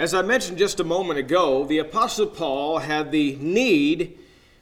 As 0.00 0.14
I 0.14 0.22
mentioned 0.22 0.56
just 0.56 0.80
a 0.80 0.84
moment 0.84 1.18
ago, 1.18 1.66
the 1.66 1.76
Apostle 1.76 2.26
Paul 2.26 2.78
had 2.78 3.12
the 3.12 3.36
need 3.36 4.18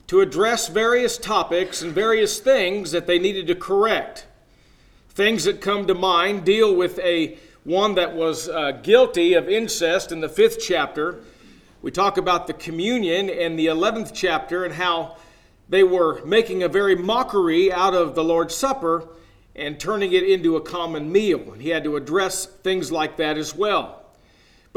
to 0.08 0.20
address 0.20 0.66
various 0.66 1.16
topics 1.16 1.80
and 1.80 1.92
various 1.92 2.40
things 2.40 2.90
that 2.90 3.06
they 3.06 3.20
needed 3.20 3.46
to 3.46 3.54
correct. 3.54 4.26
Things 5.10 5.44
that 5.44 5.60
come 5.60 5.86
to 5.86 5.94
mind 5.94 6.44
deal 6.44 6.74
with 6.74 6.98
a 6.98 7.38
one 7.62 7.94
that 7.94 8.16
was 8.16 8.48
uh, 8.48 8.80
guilty 8.82 9.34
of 9.34 9.48
incest 9.48 10.10
in 10.10 10.20
the 10.20 10.28
fifth 10.28 10.58
chapter. 10.60 11.20
We 11.82 11.92
talk 11.92 12.18
about 12.18 12.48
the 12.48 12.54
communion 12.54 13.28
in 13.28 13.54
the 13.54 13.66
11th 13.66 14.10
chapter 14.12 14.64
and 14.64 14.74
how 14.74 15.18
they 15.68 15.84
were 15.84 16.20
making 16.24 16.64
a 16.64 16.68
very 16.68 16.96
mockery 16.96 17.72
out 17.72 17.94
of 17.94 18.16
the 18.16 18.24
Lord's 18.24 18.56
Supper 18.56 19.06
and 19.54 19.78
turning 19.78 20.12
it 20.14 20.24
into 20.24 20.56
a 20.56 20.60
common 20.60 21.12
meal. 21.12 21.52
And 21.52 21.62
he 21.62 21.68
had 21.68 21.84
to 21.84 21.94
address 21.94 22.44
things 22.44 22.90
like 22.90 23.18
that 23.18 23.38
as 23.38 23.54
well. 23.54 23.98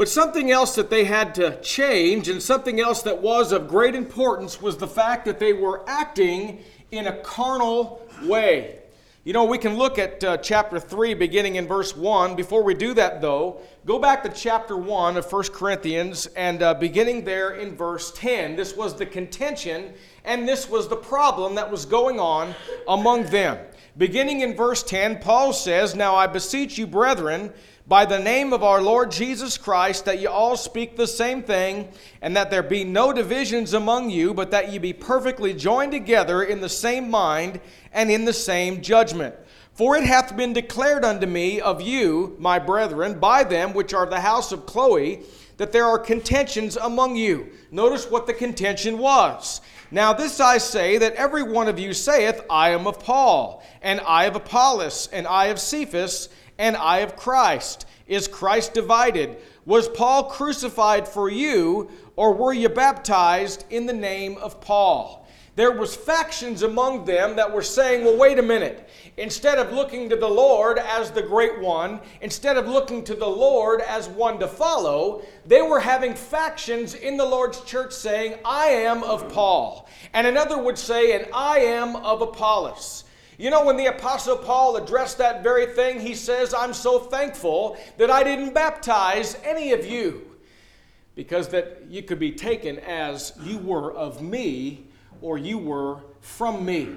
But 0.02 0.08
something 0.08 0.50
else 0.50 0.74
that 0.74 0.90
they 0.90 1.04
had 1.04 1.32
to 1.36 1.60
change, 1.60 2.28
and 2.28 2.42
something 2.42 2.80
else 2.80 3.02
that 3.02 3.22
was 3.22 3.52
of 3.52 3.68
great 3.68 3.94
importance, 3.94 4.60
was 4.60 4.76
the 4.76 4.88
fact 4.88 5.24
that 5.26 5.38
they 5.38 5.52
were 5.52 5.88
acting 5.88 6.58
in 6.90 7.06
a 7.06 7.18
carnal 7.18 8.04
way. 8.24 8.80
You 9.22 9.32
know, 9.32 9.44
we 9.44 9.58
can 9.58 9.76
look 9.76 10.00
at 10.00 10.24
uh, 10.24 10.38
chapter 10.38 10.80
3, 10.80 11.14
beginning 11.14 11.54
in 11.54 11.68
verse 11.68 11.96
1. 11.96 12.34
Before 12.34 12.64
we 12.64 12.74
do 12.74 12.94
that, 12.94 13.20
though, 13.20 13.60
go 13.86 14.00
back 14.00 14.24
to 14.24 14.28
chapter 14.30 14.76
1 14.76 15.16
of 15.16 15.32
1 15.32 15.44
Corinthians 15.52 16.26
and 16.34 16.64
uh, 16.64 16.74
beginning 16.74 17.24
there 17.24 17.52
in 17.52 17.76
verse 17.76 18.10
10. 18.16 18.56
This 18.56 18.76
was 18.76 18.96
the 18.96 19.06
contention 19.06 19.94
and 20.24 20.48
this 20.48 20.68
was 20.68 20.88
the 20.88 20.96
problem 20.96 21.54
that 21.54 21.70
was 21.70 21.86
going 21.86 22.18
on 22.18 22.56
among 22.88 23.26
them. 23.26 23.56
Beginning 23.96 24.40
in 24.40 24.56
verse 24.56 24.82
10, 24.82 25.18
Paul 25.20 25.52
says, 25.52 25.94
Now 25.94 26.16
I 26.16 26.26
beseech 26.26 26.76
you, 26.76 26.88
brethren, 26.88 27.52
by 27.86 28.04
the 28.04 28.18
name 28.18 28.52
of 28.52 28.62
our 28.62 28.80
Lord 28.80 29.10
Jesus 29.10 29.58
Christ, 29.58 30.04
that 30.04 30.20
ye 30.20 30.26
all 30.26 30.56
speak 30.56 30.96
the 30.96 31.06
same 31.06 31.42
thing, 31.42 31.88
and 32.20 32.36
that 32.36 32.50
there 32.50 32.62
be 32.62 32.84
no 32.84 33.12
divisions 33.12 33.74
among 33.74 34.10
you, 34.10 34.32
but 34.32 34.50
that 34.52 34.72
ye 34.72 34.78
be 34.78 34.92
perfectly 34.92 35.52
joined 35.52 35.92
together 35.92 36.42
in 36.42 36.60
the 36.60 36.68
same 36.68 37.10
mind 37.10 37.60
and 37.92 38.10
in 38.10 38.24
the 38.24 38.32
same 38.32 38.82
judgment. 38.82 39.34
For 39.74 39.96
it 39.96 40.04
hath 40.04 40.36
been 40.36 40.52
declared 40.52 41.04
unto 41.04 41.26
me 41.26 41.60
of 41.60 41.80
you, 41.80 42.36
my 42.38 42.58
brethren, 42.58 43.18
by 43.18 43.42
them 43.42 43.72
which 43.72 43.94
are 43.94 44.06
the 44.06 44.20
house 44.20 44.52
of 44.52 44.66
Chloe, 44.66 45.22
that 45.56 45.72
there 45.72 45.86
are 45.86 45.98
contentions 45.98 46.76
among 46.76 47.16
you. 47.16 47.50
Notice 47.70 48.10
what 48.10 48.26
the 48.26 48.34
contention 48.34 48.98
was. 48.98 49.60
Now, 49.90 50.12
this 50.12 50.40
I 50.40 50.58
say 50.58 50.98
that 50.98 51.14
every 51.14 51.42
one 51.42 51.68
of 51.68 51.78
you 51.78 51.92
saith, 51.92 52.40
I 52.48 52.70
am 52.70 52.86
of 52.86 52.98
Paul, 53.00 53.62
and 53.82 54.00
I 54.00 54.24
of 54.24 54.36
Apollos, 54.36 55.08
and 55.12 55.26
I 55.26 55.46
of 55.46 55.58
Cephas, 55.58 56.28
and 56.58 56.76
I 56.76 56.98
of 56.98 57.16
Christ. 57.16 57.86
Is 58.06 58.28
Christ 58.28 58.74
divided? 58.74 59.36
Was 59.64 59.88
Paul 59.88 60.24
crucified 60.24 61.06
for 61.06 61.30
you, 61.30 61.90
or 62.16 62.34
were 62.34 62.52
you 62.52 62.68
baptized 62.68 63.64
in 63.70 63.86
the 63.86 63.92
name 63.92 64.36
of 64.38 64.60
Paul? 64.60 65.22
there 65.54 65.72
was 65.72 65.94
factions 65.94 66.62
among 66.62 67.04
them 67.04 67.36
that 67.36 67.52
were 67.52 67.62
saying 67.62 68.04
well 68.04 68.16
wait 68.16 68.38
a 68.38 68.42
minute 68.42 68.88
instead 69.18 69.58
of 69.58 69.72
looking 69.72 70.08
to 70.08 70.16
the 70.16 70.28
lord 70.28 70.78
as 70.78 71.10
the 71.10 71.22
great 71.22 71.60
one 71.60 72.00
instead 72.22 72.56
of 72.56 72.66
looking 72.66 73.04
to 73.04 73.14
the 73.14 73.26
lord 73.26 73.82
as 73.82 74.08
one 74.08 74.38
to 74.38 74.48
follow 74.48 75.22
they 75.44 75.60
were 75.60 75.80
having 75.80 76.14
factions 76.14 76.94
in 76.94 77.16
the 77.16 77.24
lord's 77.24 77.60
church 77.64 77.92
saying 77.92 78.34
i 78.44 78.66
am 78.66 79.02
of 79.02 79.30
paul 79.32 79.88
and 80.14 80.26
another 80.26 80.60
would 80.60 80.78
say 80.78 81.14
and 81.14 81.28
i 81.34 81.58
am 81.58 81.96
of 81.96 82.22
apollos 82.22 83.04
you 83.42 83.50
know, 83.50 83.64
when 83.64 83.76
the 83.76 83.86
Apostle 83.86 84.36
Paul 84.36 84.76
addressed 84.76 85.18
that 85.18 85.42
very 85.42 85.66
thing, 85.66 85.98
he 85.98 86.14
says, 86.14 86.54
I'm 86.54 86.72
so 86.72 87.00
thankful 87.00 87.76
that 87.98 88.08
I 88.08 88.22
didn't 88.22 88.54
baptize 88.54 89.36
any 89.42 89.72
of 89.72 89.84
you 89.84 90.36
because 91.16 91.48
that 91.48 91.82
you 91.88 92.04
could 92.04 92.20
be 92.20 92.30
taken 92.30 92.78
as 92.78 93.32
you 93.42 93.58
were 93.58 93.92
of 93.94 94.22
me 94.22 94.84
or 95.20 95.38
you 95.38 95.58
were 95.58 95.98
from 96.20 96.64
me. 96.64 96.88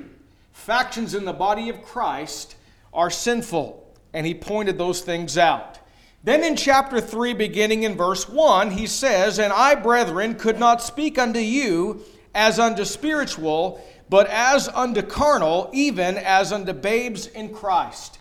Factions 0.52 1.16
in 1.16 1.26
the 1.26 1.34
body 1.34 1.68
of 1.70 1.82
Christ 1.82 2.58
are 2.94 3.10
sinful, 3.10 3.84
and 4.14 4.28
he 4.28 4.36
pointed 4.36 4.78
those 4.78 5.02
things 5.02 5.40
out. 5.40 5.80
Then 6.24 6.44
in 6.44 6.56
chapter 6.56 7.02
3, 7.02 7.34
beginning 7.34 7.82
in 7.82 7.98
verse 7.98 8.30
1, 8.30 8.70
he 8.70 8.86
says, 8.86 9.40
And 9.40 9.52
I, 9.52 9.74
brethren, 9.74 10.36
could 10.36 10.60
not 10.60 10.84
speak 10.84 11.18
unto 11.18 11.40
you 11.40 12.04
as 12.36 12.60
unto 12.60 12.86
spiritual, 12.86 13.84
but 14.10 14.28
as 14.28 14.68
unto 14.70 15.02
carnal, 15.02 15.70
even 15.74 16.18
as 16.18 16.52
unto 16.52 16.74
babes 16.74 17.28
in 17.28 17.54
Christ. 17.54 18.20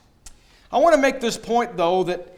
I 0.72 0.78
want 0.78 0.94
to 0.94 1.00
make 1.00 1.20
this 1.20 1.36
point, 1.36 1.76
though, 1.76 2.04
that 2.04 2.36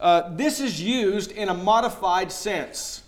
uh, 0.00 0.34
this 0.34 0.60
is 0.60 0.80
used 0.82 1.32
in 1.32 1.48
a 1.48 1.54
modified 1.54 2.32
sense 2.32 3.02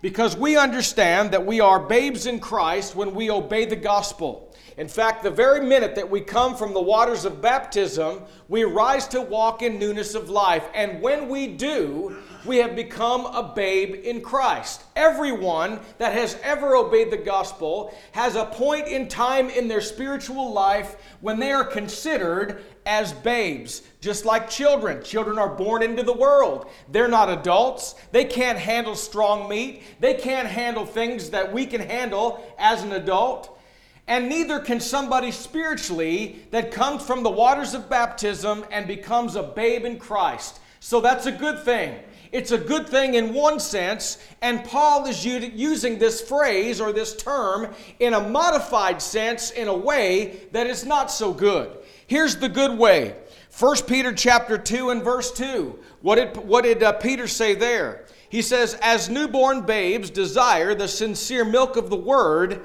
because 0.00 0.36
we 0.36 0.56
understand 0.56 1.30
that 1.32 1.44
we 1.44 1.60
are 1.60 1.78
babes 1.78 2.26
in 2.26 2.40
Christ 2.40 2.94
when 2.96 3.14
we 3.14 3.30
obey 3.30 3.64
the 3.64 3.76
gospel. 3.76 4.48
In 4.76 4.86
fact, 4.86 5.24
the 5.24 5.30
very 5.30 5.60
minute 5.66 5.96
that 5.96 6.08
we 6.08 6.20
come 6.20 6.56
from 6.56 6.72
the 6.72 6.80
waters 6.80 7.24
of 7.24 7.42
baptism, 7.42 8.22
we 8.48 8.62
rise 8.62 9.08
to 9.08 9.20
walk 9.20 9.60
in 9.60 9.78
newness 9.78 10.14
of 10.14 10.30
life. 10.30 10.64
And 10.72 11.02
when 11.02 11.28
we 11.28 11.48
do, 11.48 12.16
we 12.44 12.58
have 12.58 12.76
become 12.76 13.26
a 13.26 13.52
babe 13.54 13.94
in 14.04 14.20
Christ. 14.20 14.84
Everyone 14.96 15.80
that 15.98 16.12
has 16.12 16.38
ever 16.42 16.76
obeyed 16.76 17.10
the 17.10 17.16
gospel 17.16 17.94
has 18.12 18.36
a 18.36 18.46
point 18.46 18.88
in 18.88 19.08
time 19.08 19.50
in 19.50 19.68
their 19.68 19.80
spiritual 19.80 20.52
life 20.52 20.96
when 21.20 21.38
they 21.38 21.52
are 21.52 21.64
considered 21.64 22.64
as 22.86 23.12
babes, 23.12 23.82
just 24.00 24.24
like 24.24 24.48
children. 24.48 25.02
Children 25.02 25.38
are 25.38 25.54
born 25.54 25.82
into 25.82 26.02
the 26.02 26.12
world. 26.12 26.70
They're 26.90 27.08
not 27.08 27.28
adults. 27.28 27.94
They 28.12 28.24
can't 28.24 28.58
handle 28.58 28.94
strong 28.94 29.48
meat. 29.48 29.82
They 30.00 30.14
can't 30.14 30.48
handle 30.48 30.86
things 30.86 31.30
that 31.30 31.52
we 31.52 31.66
can 31.66 31.80
handle 31.80 32.42
as 32.58 32.82
an 32.82 32.92
adult. 32.92 33.58
And 34.06 34.30
neither 34.30 34.58
can 34.58 34.80
somebody 34.80 35.30
spiritually 35.30 36.46
that 36.50 36.72
comes 36.72 37.04
from 37.04 37.22
the 37.22 37.30
waters 37.30 37.74
of 37.74 37.90
baptism 37.90 38.64
and 38.70 38.86
becomes 38.86 39.36
a 39.36 39.42
babe 39.42 39.84
in 39.84 39.98
Christ. 39.98 40.60
So 40.80 41.02
that's 41.02 41.26
a 41.26 41.32
good 41.32 41.62
thing. 41.64 41.98
It's 42.30 42.52
a 42.52 42.58
good 42.58 42.88
thing 42.88 43.14
in 43.14 43.32
one 43.32 43.58
sense, 43.58 44.18
and 44.42 44.64
Paul 44.64 45.06
is 45.06 45.24
using 45.24 45.98
this 45.98 46.20
phrase 46.20 46.80
or 46.80 46.92
this 46.92 47.16
term 47.16 47.72
in 47.98 48.14
a 48.14 48.28
modified 48.28 49.00
sense 49.00 49.50
in 49.50 49.68
a 49.68 49.76
way 49.76 50.40
that 50.52 50.66
is 50.66 50.84
not 50.84 51.10
so 51.10 51.32
good. 51.32 51.76
Here's 52.06 52.36
the 52.36 52.48
good 52.48 52.78
way. 52.78 53.14
1 53.58 53.76
Peter 53.86 54.12
chapter 54.12 54.56
2 54.58 54.90
and 54.90 55.02
verse 55.02 55.32
2. 55.32 55.78
What 56.02 56.16
did, 56.16 56.36
what 56.36 56.62
did 56.62 56.82
uh, 56.82 56.92
Peter 56.92 57.26
say 57.26 57.54
there? 57.54 58.04
He 58.28 58.42
says, 58.42 58.74
As 58.82 59.08
newborn 59.08 59.62
babes 59.62 60.10
desire 60.10 60.74
the 60.74 60.88
sincere 60.88 61.44
milk 61.44 61.76
of 61.76 61.90
the 61.90 61.96
word, 61.96 62.62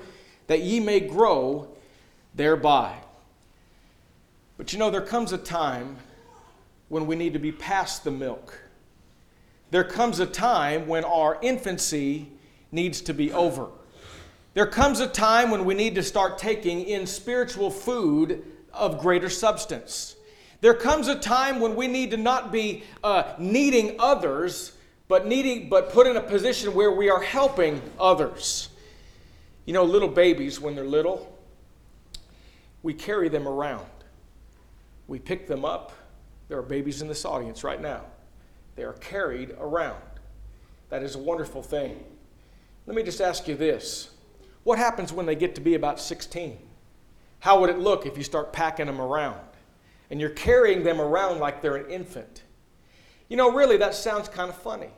that 0.47 0.61
ye 0.61 0.79
may 0.79 0.99
grow 0.99 1.67
thereby. 2.35 2.95
But 4.57 4.71
you 4.71 4.79
know, 4.79 4.89
there 4.89 5.01
comes 5.01 5.31
a 5.33 5.37
time 5.37 5.97
when 6.89 7.07
we 7.07 7.15
need 7.15 7.33
to 7.33 7.39
be 7.39 7.51
past 7.51 8.03
the 8.03 8.11
milk. 8.11 8.59
There 9.73 9.83
comes 9.83 10.19
a 10.19 10.27
time 10.27 10.85
when 10.85 11.03
our 11.03 11.39
infancy 11.41 12.27
needs 12.71 13.01
to 13.01 13.11
be 13.11 13.33
over. 13.33 13.69
There 14.53 14.67
comes 14.67 14.99
a 14.99 15.07
time 15.07 15.49
when 15.49 15.65
we 15.65 15.73
need 15.73 15.95
to 15.95 16.03
start 16.03 16.37
taking 16.37 16.81
in 16.81 17.07
spiritual 17.07 17.71
food 17.71 18.45
of 18.71 18.99
greater 18.99 19.31
substance. 19.31 20.15
There 20.61 20.75
comes 20.75 21.07
a 21.07 21.15
time 21.17 21.59
when 21.59 21.75
we 21.75 21.87
need 21.87 22.11
to 22.11 22.17
not 22.17 22.51
be 22.51 22.83
uh, 23.03 23.33
needing 23.39 23.95
others, 23.97 24.73
but 25.07 25.25
needing, 25.25 25.69
but 25.69 25.91
put 25.91 26.05
in 26.05 26.17
a 26.17 26.21
position 26.21 26.75
where 26.75 26.91
we 26.91 27.09
are 27.09 27.23
helping 27.23 27.81
others. 27.99 28.69
You 29.65 29.73
know, 29.73 29.85
little 29.85 30.07
babies, 30.07 30.59
when 30.59 30.75
they're 30.75 30.85
little, 30.85 31.35
we 32.83 32.93
carry 32.93 33.27
them 33.27 33.47
around. 33.47 33.87
We 35.07 35.17
pick 35.17 35.47
them 35.47 35.65
up. 35.65 35.93
There 36.47 36.59
are 36.59 36.61
babies 36.61 37.01
in 37.01 37.07
this 37.07 37.25
audience 37.25 37.63
right 37.63 37.81
now. 37.81 38.03
They 38.75 38.83
are 38.83 38.93
carried 38.93 39.51
around. 39.59 40.01
That 40.89 41.03
is 41.03 41.15
a 41.15 41.19
wonderful 41.19 41.63
thing. 41.63 42.03
Let 42.85 42.95
me 42.95 43.03
just 43.03 43.21
ask 43.21 43.47
you 43.47 43.55
this 43.55 44.11
What 44.63 44.77
happens 44.77 45.13
when 45.13 45.25
they 45.25 45.35
get 45.35 45.55
to 45.55 45.61
be 45.61 45.75
about 45.75 45.99
16? 45.99 46.57
How 47.39 47.59
would 47.59 47.69
it 47.69 47.79
look 47.79 48.05
if 48.05 48.17
you 48.17 48.23
start 48.23 48.53
packing 48.53 48.85
them 48.85 49.01
around 49.01 49.39
and 50.09 50.21
you're 50.21 50.29
carrying 50.29 50.83
them 50.83 51.01
around 51.01 51.39
like 51.39 51.61
they're 51.61 51.75
an 51.75 51.89
infant? 51.89 52.43
You 53.27 53.37
know, 53.37 53.51
really, 53.51 53.77
that 53.77 53.95
sounds 53.95 54.29
kind 54.29 54.49
of 54.49 54.55
funny. 54.55 54.91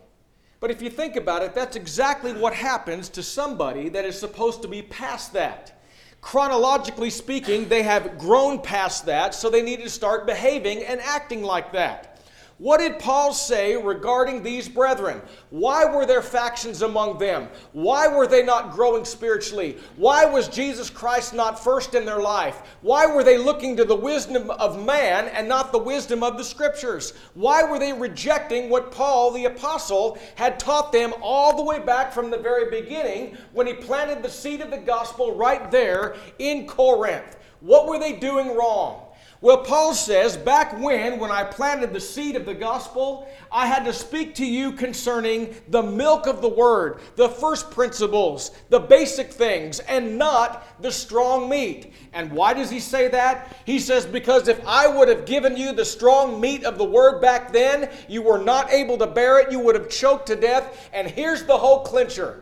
But 0.60 0.72
if 0.72 0.82
you 0.82 0.90
think 0.90 1.16
about 1.16 1.44
it, 1.44 1.54
that's 1.54 1.76
exactly 1.76 2.34
what 2.34 2.54
happens 2.54 3.10
to 3.10 3.24
somebody 3.24 3.90
that 3.90 4.06
is 4.06 4.20
supposed 4.20 4.62
to 4.62 4.68
be 4.68 4.82
past 4.82 5.34
that. 5.34 5.82
Chronologically 6.22 7.10
speaking, 7.10 7.70
they 7.70 7.84
have 7.84 8.18
grown 8.18 8.60
past 8.60 9.06
that, 9.06 9.36
so 9.36 9.50
they 9.50 9.62
need 9.62 9.82
to 9.82 9.90
start 9.90 10.26
behaving 10.26 10.84
and 10.84 11.00
acting 11.02 11.44
like 11.44 11.72
that. 11.74 12.15
What 12.58 12.80
did 12.80 13.00
Paul 13.00 13.34
say 13.34 13.76
regarding 13.76 14.42
these 14.42 14.70
brethren? 14.70 15.22
Why 15.50 15.84
were 15.84 16.06
there 16.06 16.22
factions 16.22 16.84
among 16.84 17.18
them? 17.18 17.50
Why 17.74 18.08
were 18.08 18.28
they 18.28 18.44
not 18.44 18.72
growing 18.72 19.04
spiritually? 19.04 19.78
Why 19.98 20.24
was 20.24 20.48
Jesus 20.48 20.90
Christ 20.90 21.34
not 21.34 21.62
first 21.62 21.96
in 21.96 22.06
their 22.06 22.22
life? 22.22 22.62
Why 22.82 23.08
were 23.08 23.26
they 23.26 23.38
looking 23.38 23.76
to 23.76 23.84
the 23.84 23.94
wisdom 23.94 24.50
of 24.52 24.86
man 24.86 25.28
and 25.28 25.50
not 25.50 25.74
the 25.74 25.80
wisdom 25.80 26.24
of 26.24 26.38
the 26.38 26.46
scriptures? 26.46 27.12
Why 27.34 27.62
were 27.62 27.78
they 27.78 27.92
rejecting 27.92 28.70
what 28.70 28.90
Paul 28.90 29.32
the 29.32 29.46
apostle 29.46 30.18
had 30.36 30.58
taught 30.58 30.94
them 30.94 31.14
all 31.22 31.58
the 31.58 31.64
way 31.64 31.80
back 31.80 32.14
from 32.14 32.32
the 32.32 32.38
very 32.38 32.70
beginning 32.70 33.38
when 33.52 33.68
he 33.68 33.74
planted 33.74 34.24
the 34.24 34.30
seed 34.30 34.62
of 34.62 34.72
the 34.72 34.78
gospel 34.78 35.36
right 35.36 35.70
there 35.72 36.16
in 36.40 36.68
Corinth? 36.68 37.36
What 37.60 37.88
were 37.88 38.00
they 38.00 38.14
doing 38.14 38.56
wrong? 38.56 39.05
Well, 39.42 39.58
Paul 39.58 39.94
says, 39.94 40.38
back 40.38 40.80
when, 40.80 41.20
when 41.20 41.30
I 41.30 41.44
planted 41.44 41.94
the 41.94 42.00
seed 42.00 42.36
of 42.36 42.46
the 42.46 42.54
gospel, 42.54 43.30
I 43.52 43.68
had 43.68 43.84
to 43.86 43.94
speak 43.94 44.34
to 44.36 44.46
you 44.46 44.72
concerning 44.72 45.54
the 45.68 45.84
milk 45.84 46.26
of 46.26 46.42
the 46.42 46.50
word, 46.50 47.00
the 47.16 47.28
first 47.28 47.70
principles, 47.70 48.52
the 48.70 48.80
basic 48.80 49.32
things, 49.32 49.80
and 49.82 50.18
not 50.18 50.82
the 50.82 50.92
strong 50.92 51.50
meat. 51.50 51.94
And 52.14 52.32
why 52.32 52.54
does 52.54 52.70
he 52.70 52.80
say 52.80 53.10
that? 53.10 53.56
He 53.66 53.78
says, 53.78 54.06
because 54.06 54.48
if 54.48 54.66
I 54.66 54.88
would 54.88 55.10
have 55.10 55.26
given 55.26 55.58
you 55.58 55.74
the 55.74 55.86
strong 55.86 56.40
meat 56.40 56.64
of 56.64 56.78
the 56.78 56.86
word 56.86 57.22
back 57.22 57.52
then, 57.52 57.90
you 58.08 58.22
were 58.22 58.40
not 58.40 58.72
able 58.72 58.98
to 59.00 59.08
bear 59.08 59.40
it, 59.40 59.52
you 59.52 59.60
would 59.60 59.76
have 59.76 59.90
choked 59.90 60.28
to 60.28 60.36
death. 60.38 60.90
And 60.94 61.08
here's 61.08 61.44
the 61.44 61.58
whole 61.58 61.82
clincher 61.84 62.42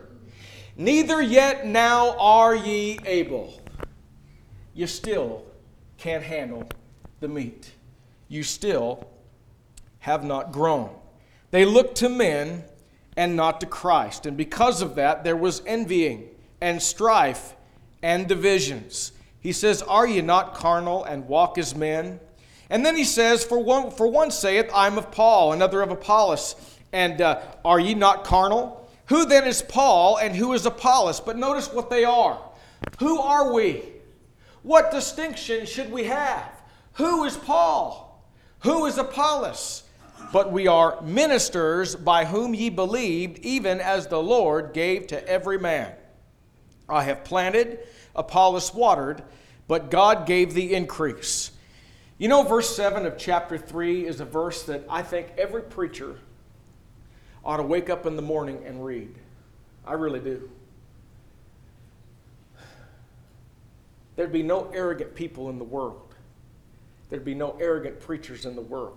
Neither 0.76 1.22
yet 1.22 1.66
now 1.66 2.16
are 2.18 2.54
ye 2.54 2.98
able. 3.04 3.60
You 4.74 4.86
still 4.88 5.44
can't 5.98 6.24
handle 6.24 6.68
the 7.24 7.28
meat. 7.28 7.72
You 8.28 8.42
still 8.42 9.08
have 10.00 10.24
not 10.24 10.52
grown. 10.52 10.90
They 11.52 11.64
looked 11.64 11.96
to 11.96 12.10
men 12.10 12.64
and 13.16 13.34
not 13.34 13.62
to 13.62 13.66
Christ. 13.66 14.26
And 14.26 14.36
because 14.36 14.82
of 14.82 14.96
that, 14.96 15.24
there 15.24 15.36
was 15.36 15.62
envying 15.66 16.28
and 16.60 16.82
strife 16.82 17.56
and 18.02 18.28
divisions. 18.28 19.12
He 19.40 19.52
says, 19.52 19.80
Are 19.80 20.06
ye 20.06 20.20
not 20.20 20.54
carnal 20.54 21.04
and 21.04 21.26
walk 21.26 21.56
as 21.56 21.74
men? 21.74 22.20
And 22.68 22.84
then 22.84 22.94
he 22.94 23.04
says, 23.04 23.42
For 23.42 23.58
one, 23.58 23.90
for 23.90 24.06
one 24.06 24.30
saith, 24.30 24.70
I'm 24.74 24.98
of 24.98 25.10
Paul, 25.10 25.54
another 25.54 25.80
of 25.80 25.90
Apollos. 25.90 26.56
And 26.92 27.22
uh, 27.22 27.40
are 27.64 27.80
ye 27.80 27.94
not 27.94 28.24
carnal? 28.24 28.86
Who 29.06 29.24
then 29.24 29.46
is 29.46 29.62
Paul 29.62 30.18
and 30.18 30.36
who 30.36 30.52
is 30.52 30.66
Apollos? 30.66 31.20
But 31.20 31.38
notice 31.38 31.72
what 31.72 31.88
they 31.88 32.04
are. 32.04 32.38
Who 32.98 33.18
are 33.18 33.54
we? 33.54 33.82
What 34.62 34.90
distinction 34.90 35.64
should 35.64 35.90
we 35.90 36.04
have? 36.04 36.53
Who 36.94 37.24
is 37.24 37.36
Paul? 37.36 38.24
Who 38.60 38.86
is 38.86 38.98
Apollos? 38.98 39.82
But 40.32 40.52
we 40.52 40.66
are 40.66 41.00
ministers 41.02 41.94
by 41.94 42.24
whom 42.24 42.54
ye 42.54 42.70
believed, 42.70 43.38
even 43.40 43.80
as 43.80 44.06
the 44.06 44.20
Lord 44.20 44.72
gave 44.72 45.06
to 45.08 45.28
every 45.28 45.58
man. 45.58 45.92
I 46.88 47.04
have 47.04 47.24
planted, 47.24 47.80
Apollos 48.14 48.72
watered, 48.74 49.22
but 49.68 49.90
God 49.90 50.26
gave 50.26 50.54
the 50.54 50.74
increase. 50.74 51.50
You 52.18 52.28
know, 52.28 52.42
verse 52.42 52.74
7 52.74 53.06
of 53.06 53.18
chapter 53.18 53.58
3 53.58 54.06
is 54.06 54.20
a 54.20 54.24
verse 54.24 54.62
that 54.64 54.84
I 54.88 55.02
think 55.02 55.28
every 55.36 55.62
preacher 55.62 56.18
ought 57.44 57.56
to 57.56 57.62
wake 57.62 57.90
up 57.90 58.06
in 58.06 58.16
the 58.16 58.22
morning 58.22 58.62
and 58.64 58.84
read. 58.84 59.14
I 59.86 59.94
really 59.94 60.20
do. 60.20 60.48
There'd 64.16 64.32
be 64.32 64.44
no 64.44 64.70
arrogant 64.72 65.14
people 65.14 65.50
in 65.50 65.58
the 65.58 65.64
world 65.64 66.03
there'd 67.14 67.24
be 67.24 67.32
no 67.32 67.56
arrogant 67.60 68.00
preachers 68.00 68.44
in 68.44 68.56
the 68.56 68.60
world 68.60 68.96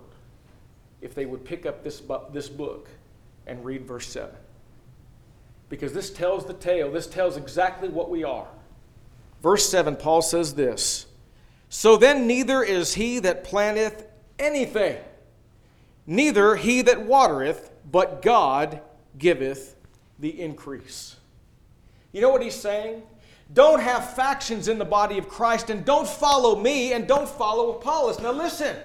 if 1.00 1.14
they 1.14 1.24
would 1.24 1.44
pick 1.44 1.64
up 1.66 1.84
this, 1.84 2.02
this 2.32 2.48
book 2.48 2.88
and 3.46 3.64
read 3.64 3.86
verse 3.86 4.08
7. 4.08 4.28
Because 5.68 5.92
this 5.92 6.10
tells 6.10 6.44
the 6.44 6.54
tale, 6.54 6.90
this 6.90 7.06
tells 7.06 7.36
exactly 7.36 7.88
what 7.88 8.10
we 8.10 8.24
are. 8.24 8.48
Verse 9.40 9.68
7, 9.68 9.94
Paul 9.94 10.20
says 10.20 10.54
this 10.54 11.06
So 11.68 11.96
then, 11.96 12.26
neither 12.26 12.64
is 12.64 12.94
he 12.94 13.20
that 13.20 13.44
planteth 13.44 14.04
anything, 14.36 14.98
neither 16.04 16.56
he 16.56 16.82
that 16.82 17.02
watereth, 17.02 17.70
but 17.88 18.20
God 18.20 18.80
giveth 19.16 19.76
the 20.18 20.40
increase. 20.40 21.14
You 22.10 22.20
know 22.20 22.30
what 22.30 22.42
he's 22.42 22.56
saying? 22.56 23.04
Don't 23.52 23.80
have 23.80 24.14
factions 24.14 24.68
in 24.68 24.78
the 24.78 24.84
body 24.84 25.16
of 25.18 25.28
Christ 25.28 25.70
and 25.70 25.84
don't 25.84 26.06
follow 26.06 26.54
me 26.60 26.92
and 26.92 27.06
don't 27.06 27.28
follow 27.28 27.76
Apollos. 27.76 28.20
Now 28.20 28.32
listen, 28.32 28.76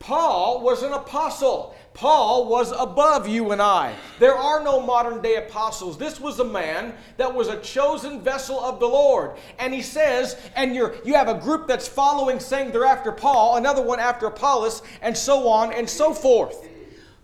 Paul 0.00 0.62
was 0.62 0.82
an 0.82 0.92
apostle. 0.92 1.76
Paul 1.92 2.48
was 2.48 2.72
above 2.72 3.28
you 3.28 3.52
and 3.52 3.60
I. 3.60 3.94
There 4.18 4.34
are 4.34 4.62
no 4.64 4.80
modern 4.80 5.20
day 5.20 5.36
apostles. 5.36 5.98
This 5.98 6.18
was 6.18 6.40
a 6.40 6.44
man 6.44 6.94
that 7.18 7.32
was 7.32 7.48
a 7.48 7.60
chosen 7.60 8.22
vessel 8.22 8.58
of 8.58 8.80
the 8.80 8.86
Lord. 8.86 9.36
And 9.58 9.74
he 9.74 9.82
says, 9.82 10.36
and 10.56 10.74
you're, 10.74 10.96
you 11.04 11.14
have 11.14 11.28
a 11.28 11.38
group 11.38 11.68
that's 11.68 11.86
following, 11.86 12.40
saying 12.40 12.72
they're 12.72 12.86
after 12.86 13.12
Paul, 13.12 13.56
another 13.56 13.82
one 13.82 14.00
after 14.00 14.26
Apollos, 14.26 14.82
and 15.02 15.16
so 15.16 15.48
on 15.48 15.72
and 15.72 15.88
so 15.88 16.14
forth. 16.14 16.68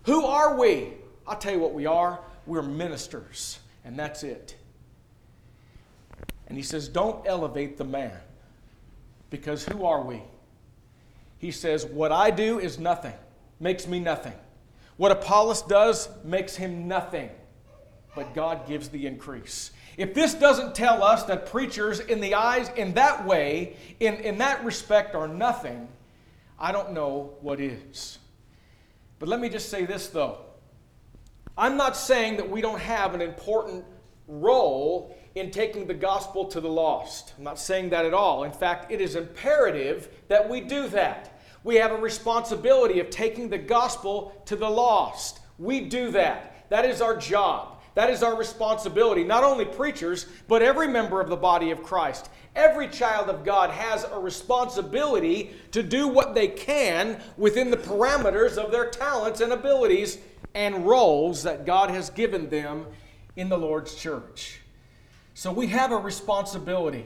Who 0.03 0.25
are 0.25 0.57
we? 0.57 0.93
I'll 1.25 1.37
tell 1.37 1.53
you 1.53 1.59
what 1.59 1.73
we 1.73 1.85
are. 1.85 2.19
We're 2.45 2.61
ministers, 2.61 3.59
and 3.83 3.97
that's 3.97 4.23
it. 4.23 4.56
And 6.47 6.57
he 6.57 6.63
says, 6.63 6.87
Don't 6.87 7.25
elevate 7.27 7.77
the 7.77 7.83
man. 7.83 8.17
Because 9.29 9.65
who 9.65 9.85
are 9.85 10.01
we? 10.01 10.21
He 11.37 11.51
says, 11.51 11.85
What 11.85 12.11
I 12.11 12.31
do 12.31 12.59
is 12.59 12.79
nothing, 12.79 13.13
makes 13.59 13.87
me 13.87 13.99
nothing. 13.99 14.33
What 14.97 15.11
Apollos 15.11 15.61
does 15.61 16.09
makes 16.23 16.55
him 16.55 16.87
nothing. 16.87 17.29
But 18.15 18.33
God 18.33 18.67
gives 18.67 18.89
the 18.89 19.05
increase. 19.05 19.71
If 19.95 20.13
this 20.13 20.33
doesn't 20.33 20.75
tell 20.75 21.03
us 21.03 21.23
that 21.23 21.47
preachers, 21.47 21.99
in 21.99 22.19
the 22.19 22.35
eyes, 22.35 22.69
in 22.75 22.93
that 22.93 23.25
way, 23.25 23.75
in, 23.99 24.15
in 24.15 24.37
that 24.39 24.63
respect, 24.63 25.15
are 25.15 25.27
nothing, 25.27 25.87
I 26.59 26.71
don't 26.71 26.93
know 26.93 27.35
what 27.41 27.59
is. 27.59 28.17
But 29.19 29.29
let 29.29 29.39
me 29.39 29.49
just 29.49 29.69
say 29.69 29.85
this, 29.85 30.07
though. 30.07 30.39
I'm 31.57 31.77
not 31.77 31.97
saying 31.97 32.37
that 32.37 32.49
we 32.49 32.61
don't 32.61 32.79
have 32.79 33.15
an 33.15 33.21
important 33.21 33.85
role 34.27 35.15
in 35.39 35.51
taking 35.51 35.87
the 35.87 35.93
gospel 35.93 36.45
to 36.45 36.61
the 36.61 36.69
lost. 36.69 37.33
I'm 37.37 37.43
not 37.43 37.59
saying 37.59 37.89
that 37.89 38.05
at 38.05 38.13
all. 38.13 38.43
In 38.43 38.51
fact, 38.51 38.91
it 38.91 39.01
is 39.01 39.15
imperative 39.15 40.09
that 40.27 40.49
we 40.49 40.61
do 40.61 40.87
that. 40.89 41.39
We 41.63 41.75
have 41.75 41.91
a 41.91 41.97
responsibility 41.97 42.99
of 42.99 43.09
taking 43.09 43.49
the 43.49 43.57
gospel 43.57 44.41
to 44.45 44.55
the 44.55 44.69
lost. 44.69 45.39
We 45.59 45.81
do 45.81 46.11
that. 46.11 46.69
That 46.69 46.85
is 46.85 47.01
our 47.01 47.15
job. 47.17 47.79
That 47.95 48.09
is 48.09 48.21
our 48.21 48.37
responsibility. 48.37 49.23
Not 49.23 49.43
only 49.43 49.65
preachers, 49.65 50.27
but 50.47 50.61
every 50.61 50.87
member 50.87 51.19
of 51.19 51.29
the 51.29 51.35
body 51.35 51.71
of 51.71 51.83
Christ. 51.83 52.29
Every 52.55 52.87
child 52.87 53.29
of 53.29 53.43
God 53.43 53.69
has 53.71 54.03
a 54.03 54.19
responsibility 54.19 55.51
to 55.71 55.83
do 55.83 56.07
what 56.07 56.35
they 56.35 56.47
can 56.47 57.19
within 57.37 57.71
the 57.71 57.77
parameters 57.77 58.57
of 58.57 58.71
their 58.71 58.89
talents 58.89 59.41
and 59.41 59.51
abilities 59.51 60.19
and 60.53 60.85
roles 60.87 61.43
that 61.43 61.65
God 61.65 61.89
has 61.89 62.09
given 62.09 62.49
them 62.49 62.85
in 63.35 63.49
the 63.49 63.57
Lord's 63.57 63.95
church. 63.95 64.61
So 65.37 65.51
we 65.51 65.67
have 65.67 65.91
a 65.91 65.97
responsibility. 65.97 67.05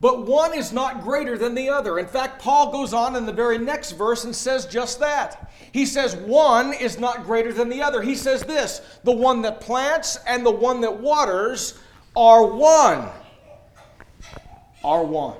But 0.00 0.24
one 0.24 0.54
is 0.54 0.72
not 0.72 1.02
greater 1.02 1.36
than 1.36 1.56
the 1.56 1.68
other. 1.68 1.98
In 1.98 2.06
fact, 2.06 2.40
Paul 2.40 2.70
goes 2.70 2.94
on 2.94 3.16
in 3.16 3.26
the 3.26 3.32
very 3.32 3.58
next 3.58 3.90
verse 3.90 4.22
and 4.22 4.36
says 4.36 4.66
just 4.66 5.00
that. 5.00 5.50
He 5.72 5.84
says, 5.84 6.14
One 6.14 6.72
is 6.72 7.00
not 7.00 7.24
greater 7.24 7.52
than 7.52 7.68
the 7.68 7.82
other. 7.82 8.02
He 8.02 8.14
says 8.14 8.44
this 8.44 9.00
the 9.02 9.10
one 9.10 9.42
that 9.42 9.60
plants 9.60 10.16
and 10.28 10.46
the 10.46 10.52
one 10.52 10.80
that 10.82 11.00
waters 11.00 11.76
are 12.14 12.46
one. 12.46 13.08
Are 14.84 15.02
one. 15.02 15.36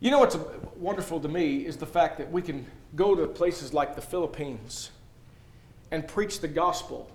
You 0.00 0.10
know 0.10 0.18
what's 0.18 0.36
wonderful 0.74 1.20
to 1.20 1.28
me 1.28 1.64
is 1.64 1.76
the 1.76 1.86
fact 1.86 2.18
that 2.18 2.32
we 2.32 2.42
can 2.42 2.66
go 2.96 3.14
to 3.14 3.28
places 3.28 3.72
like 3.72 3.94
the 3.94 4.02
Philippines 4.02 4.90
and 5.92 6.08
preach 6.08 6.40
the 6.40 6.48
gospel 6.48 7.08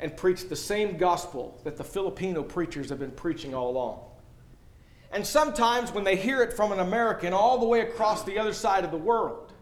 and 0.00 0.16
preach 0.16 0.48
the 0.48 0.56
same 0.56 0.96
gospel 0.96 1.60
that 1.64 1.76
the 1.76 1.84
Filipino 1.84 2.42
preachers 2.42 2.88
have 2.88 2.98
been 2.98 3.10
preaching 3.10 3.54
all 3.54 3.70
along. 3.70 4.00
And 5.12 5.26
sometimes 5.26 5.92
when 5.92 6.04
they 6.04 6.16
hear 6.16 6.42
it 6.42 6.52
from 6.52 6.72
an 6.72 6.80
American 6.80 7.32
all 7.32 7.58
the 7.58 7.66
way 7.66 7.80
across 7.80 8.24
the 8.24 8.38
other 8.38 8.52
side 8.52 8.84
of 8.84 8.90
the 8.90 8.96
world, 8.96 9.52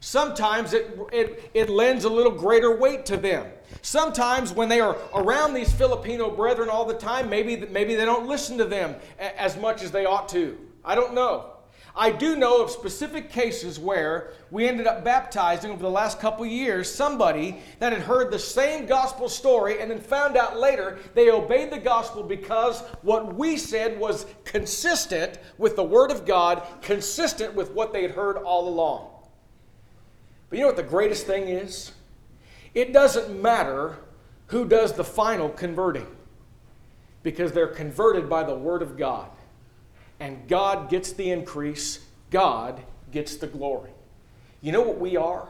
sometimes 0.00 0.72
it, 0.72 0.98
it, 1.12 1.50
it 1.52 1.68
lends 1.68 2.04
a 2.04 2.08
little 2.08 2.32
greater 2.32 2.74
weight 2.76 3.04
to 3.06 3.16
them. 3.16 3.46
Sometimes 3.82 4.52
when 4.52 4.68
they 4.68 4.80
are 4.80 4.96
around 5.14 5.54
these 5.54 5.72
Filipino 5.72 6.30
brethren 6.30 6.68
all 6.70 6.86
the 6.86 6.94
time, 6.94 7.28
maybe, 7.28 7.56
maybe 7.66 7.94
they 7.94 8.04
don't 8.04 8.26
listen 8.26 8.56
to 8.58 8.64
them 8.64 8.94
as 9.18 9.56
much 9.58 9.82
as 9.82 9.90
they 9.90 10.06
ought 10.06 10.28
to. 10.30 10.58
I 10.84 10.94
don't 10.94 11.14
know. 11.14 11.55
I 11.98 12.10
do 12.10 12.36
know 12.36 12.62
of 12.62 12.70
specific 12.70 13.30
cases 13.30 13.78
where 13.78 14.32
we 14.50 14.68
ended 14.68 14.86
up 14.86 15.02
baptizing 15.02 15.70
over 15.70 15.80
the 15.80 15.88
last 15.88 16.20
couple 16.20 16.44
years 16.44 16.94
somebody 16.94 17.58
that 17.78 17.94
had 17.94 18.02
heard 18.02 18.30
the 18.30 18.38
same 18.38 18.84
gospel 18.84 19.30
story 19.30 19.80
and 19.80 19.90
then 19.90 19.98
found 19.98 20.36
out 20.36 20.58
later 20.58 20.98
they 21.14 21.30
obeyed 21.30 21.70
the 21.70 21.78
gospel 21.78 22.22
because 22.22 22.82
what 23.00 23.34
we 23.34 23.56
said 23.56 23.98
was 23.98 24.26
consistent 24.44 25.38
with 25.56 25.74
the 25.74 25.82
Word 25.82 26.10
of 26.10 26.26
God, 26.26 26.62
consistent 26.82 27.54
with 27.54 27.70
what 27.70 27.94
they 27.94 28.02
had 28.02 28.10
heard 28.10 28.36
all 28.36 28.68
along. 28.68 29.08
But 30.50 30.58
you 30.58 30.64
know 30.64 30.68
what 30.68 30.76
the 30.76 30.82
greatest 30.82 31.26
thing 31.26 31.48
is? 31.48 31.92
It 32.74 32.92
doesn't 32.92 33.40
matter 33.40 33.96
who 34.48 34.66
does 34.66 34.92
the 34.92 35.04
final 35.04 35.48
converting 35.48 36.06
because 37.22 37.52
they're 37.52 37.66
converted 37.66 38.28
by 38.28 38.42
the 38.42 38.54
Word 38.54 38.82
of 38.82 38.98
God. 38.98 39.30
And 40.20 40.48
God 40.48 40.88
gets 40.88 41.12
the 41.12 41.30
increase, 41.30 42.00
God 42.30 42.82
gets 43.12 43.36
the 43.36 43.46
glory. 43.46 43.90
You 44.62 44.72
know 44.72 44.82
what 44.82 44.98
we 44.98 45.16
are? 45.16 45.48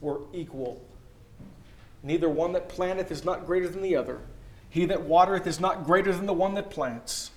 We're 0.00 0.18
equal. 0.32 0.82
Neither 2.02 2.28
one 2.28 2.52
that 2.52 2.68
planteth 2.68 3.10
is 3.10 3.24
not 3.24 3.46
greater 3.46 3.68
than 3.68 3.82
the 3.82 3.96
other. 3.96 4.20
He 4.70 4.86
that 4.86 5.02
watereth 5.02 5.46
is 5.46 5.60
not 5.60 5.84
greater 5.84 6.12
than 6.12 6.26
the 6.26 6.32
one 6.32 6.54
that 6.54 6.70
plants. 6.70 7.32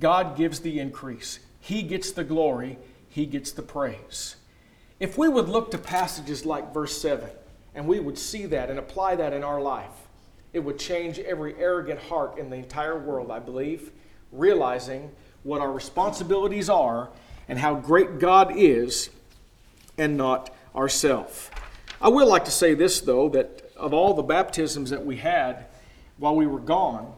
God 0.00 0.36
gives 0.36 0.60
the 0.60 0.78
increase. 0.78 1.40
He 1.60 1.82
gets 1.82 2.12
the 2.12 2.24
glory. 2.24 2.78
He 3.08 3.26
gets 3.26 3.50
the 3.50 3.62
praise. 3.62 4.36
If 5.00 5.18
we 5.18 5.28
would 5.28 5.48
look 5.48 5.70
to 5.72 5.78
passages 5.78 6.46
like 6.46 6.72
verse 6.72 6.96
7 7.00 7.28
and 7.74 7.86
we 7.86 8.00
would 8.00 8.16
see 8.16 8.46
that 8.46 8.70
and 8.70 8.78
apply 8.78 9.16
that 9.16 9.32
in 9.32 9.44
our 9.44 9.60
life, 9.60 9.90
it 10.52 10.60
would 10.60 10.78
change 10.78 11.18
every 11.18 11.54
arrogant 11.56 12.00
heart 12.00 12.38
in 12.38 12.48
the 12.48 12.56
entire 12.56 12.98
world, 12.98 13.30
I 13.30 13.40
believe, 13.40 13.90
realizing 14.32 15.10
what 15.46 15.60
our 15.60 15.70
responsibilities 15.70 16.68
are 16.68 17.08
and 17.48 17.58
how 17.58 17.76
great 17.76 18.18
God 18.18 18.52
is 18.56 19.10
and 19.96 20.16
not 20.16 20.54
ourselves. 20.74 21.50
I 22.00 22.08
would 22.08 22.26
like 22.26 22.44
to 22.46 22.50
say 22.50 22.74
this, 22.74 23.00
though, 23.00 23.28
that 23.30 23.70
of 23.76 23.94
all 23.94 24.12
the 24.12 24.22
baptisms 24.22 24.90
that 24.90 25.06
we 25.06 25.16
had 25.16 25.66
while 26.18 26.34
we 26.34 26.46
were 26.46 26.58
gone, 26.58 27.12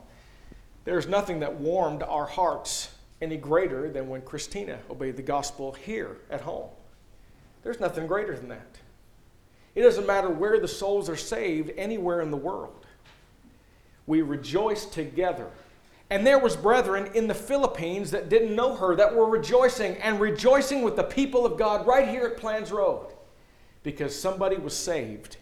there's 0.85 1.09
nothing 1.09 1.41
that 1.41 1.55
warmed 1.55 2.03
our 2.03 2.27
hearts 2.27 2.91
any 3.21 3.37
greater 3.37 3.91
than 3.91 4.09
when 4.09 4.21
Christina 4.23 4.79
obeyed 4.91 5.17
the 5.17 5.23
gospel 5.23 5.73
here 5.73 6.19
at 6.31 6.43
home. 6.43 6.69
There's 7.63 7.81
nothing 7.81 8.07
greater 8.07 8.37
than 8.37 8.49
that. 8.51 8.79
It 9.75 9.83
doesn't 9.83 10.07
matter 10.07 10.29
where 10.29 10.61
the 10.61 10.69
souls 10.69 11.09
are 11.09 11.17
saved, 11.17 11.73
anywhere 11.77 12.21
in 12.21 12.31
the 12.31 12.37
world. 12.37 12.87
We 14.07 14.23
rejoice 14.23 14.85
together. 14.85 15.49
And 16.11 16.27
there 16.27 16.39
was 16.39 16.57
brethren 16.57 17.11
in 17.15 17.29
the 17.29 17.35
Philippines 17.35 18.11
that 18.13 18.29
didn't 18.29 18.57
know 18.57 18.75
her 18.75 18.97
that 18.97 19.15
were 19.15 19.29
rejoicing 19.29 19.97
and 19.97 20.21
rejoicing 20.21 20.83
with 20.83 20.97
the 20.97 21.05
people 21.05 21.45
of 21.45 21.59
God 21.59 21.87
right 21.87 22.09
here 22.09 22.27
at 22.27 22.39
Plans 22.39 22.73
Road 22.73 23.13
because 23.83 24.19
somebody 24.19 24.57
was 24.57 24.75
saved. 24.75 25.37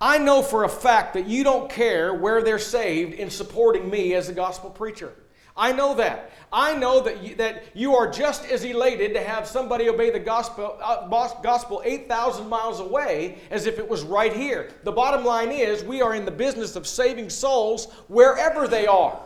I 0.00 0.18
know 0.18 0.42
for 0.42 0.64
a 0.64 0.68
fact 0.68 1.14
that 1.14 1.26
you 1.28 1.44
don't 1.44 1.70
care 1.70 2.12
where 2.12 2.42
they're 2.42 2.58
saved 2.58 3.14
in 3.14 3.30
supporting 3.30 3.88
me 3.88 4.14
as 4.14 4.28
a 4.28 4.32
gospel 4.32 4.70
preacher. 4.70 5.12
I 5.56 5.70
know 5.70 5.94
that. 5.94 6.32
I 6.52 6.74
know 6.74 7.00
that 7.02 7.22
you, 7.22 7.36
that 7.36 7.62
you 7.74 7.94
are 7.94 8.10
just 8.10 8.44
as 8.46 8.64
elated 8.64 9.14
to 9.14 9.20
have 9.20 9.46
somebody 9.46 9.88
obey 9.88 10.10
the 10.10 10.18
gospel, 10.18 10.76
uh, 10.82 11.06
gospel 11.42 11.80
8,000 11.84 12.48
miles 12.48 12.80
away 12.80 13.38
as 13.52 13.66
if 13.66 13.78
it 13.78 13.88
was 13.88 14.02
right 14.02 14.32
here. 14.32 14.70
The 14.82 14.90
bottom 14.90 15.24
line 15.24 15.52
is 15.52 15.84
we 15.84 16.02
are 16.02 16.16
in 16.16 16.24
the 16.24 16.32
business 16.32 16.74
of 16.74 16.88
saving 16.88 17.30
souls 17.30 17.92
wherever 18.08 18.66
they 18.66 18.88
are. 18.88 19.20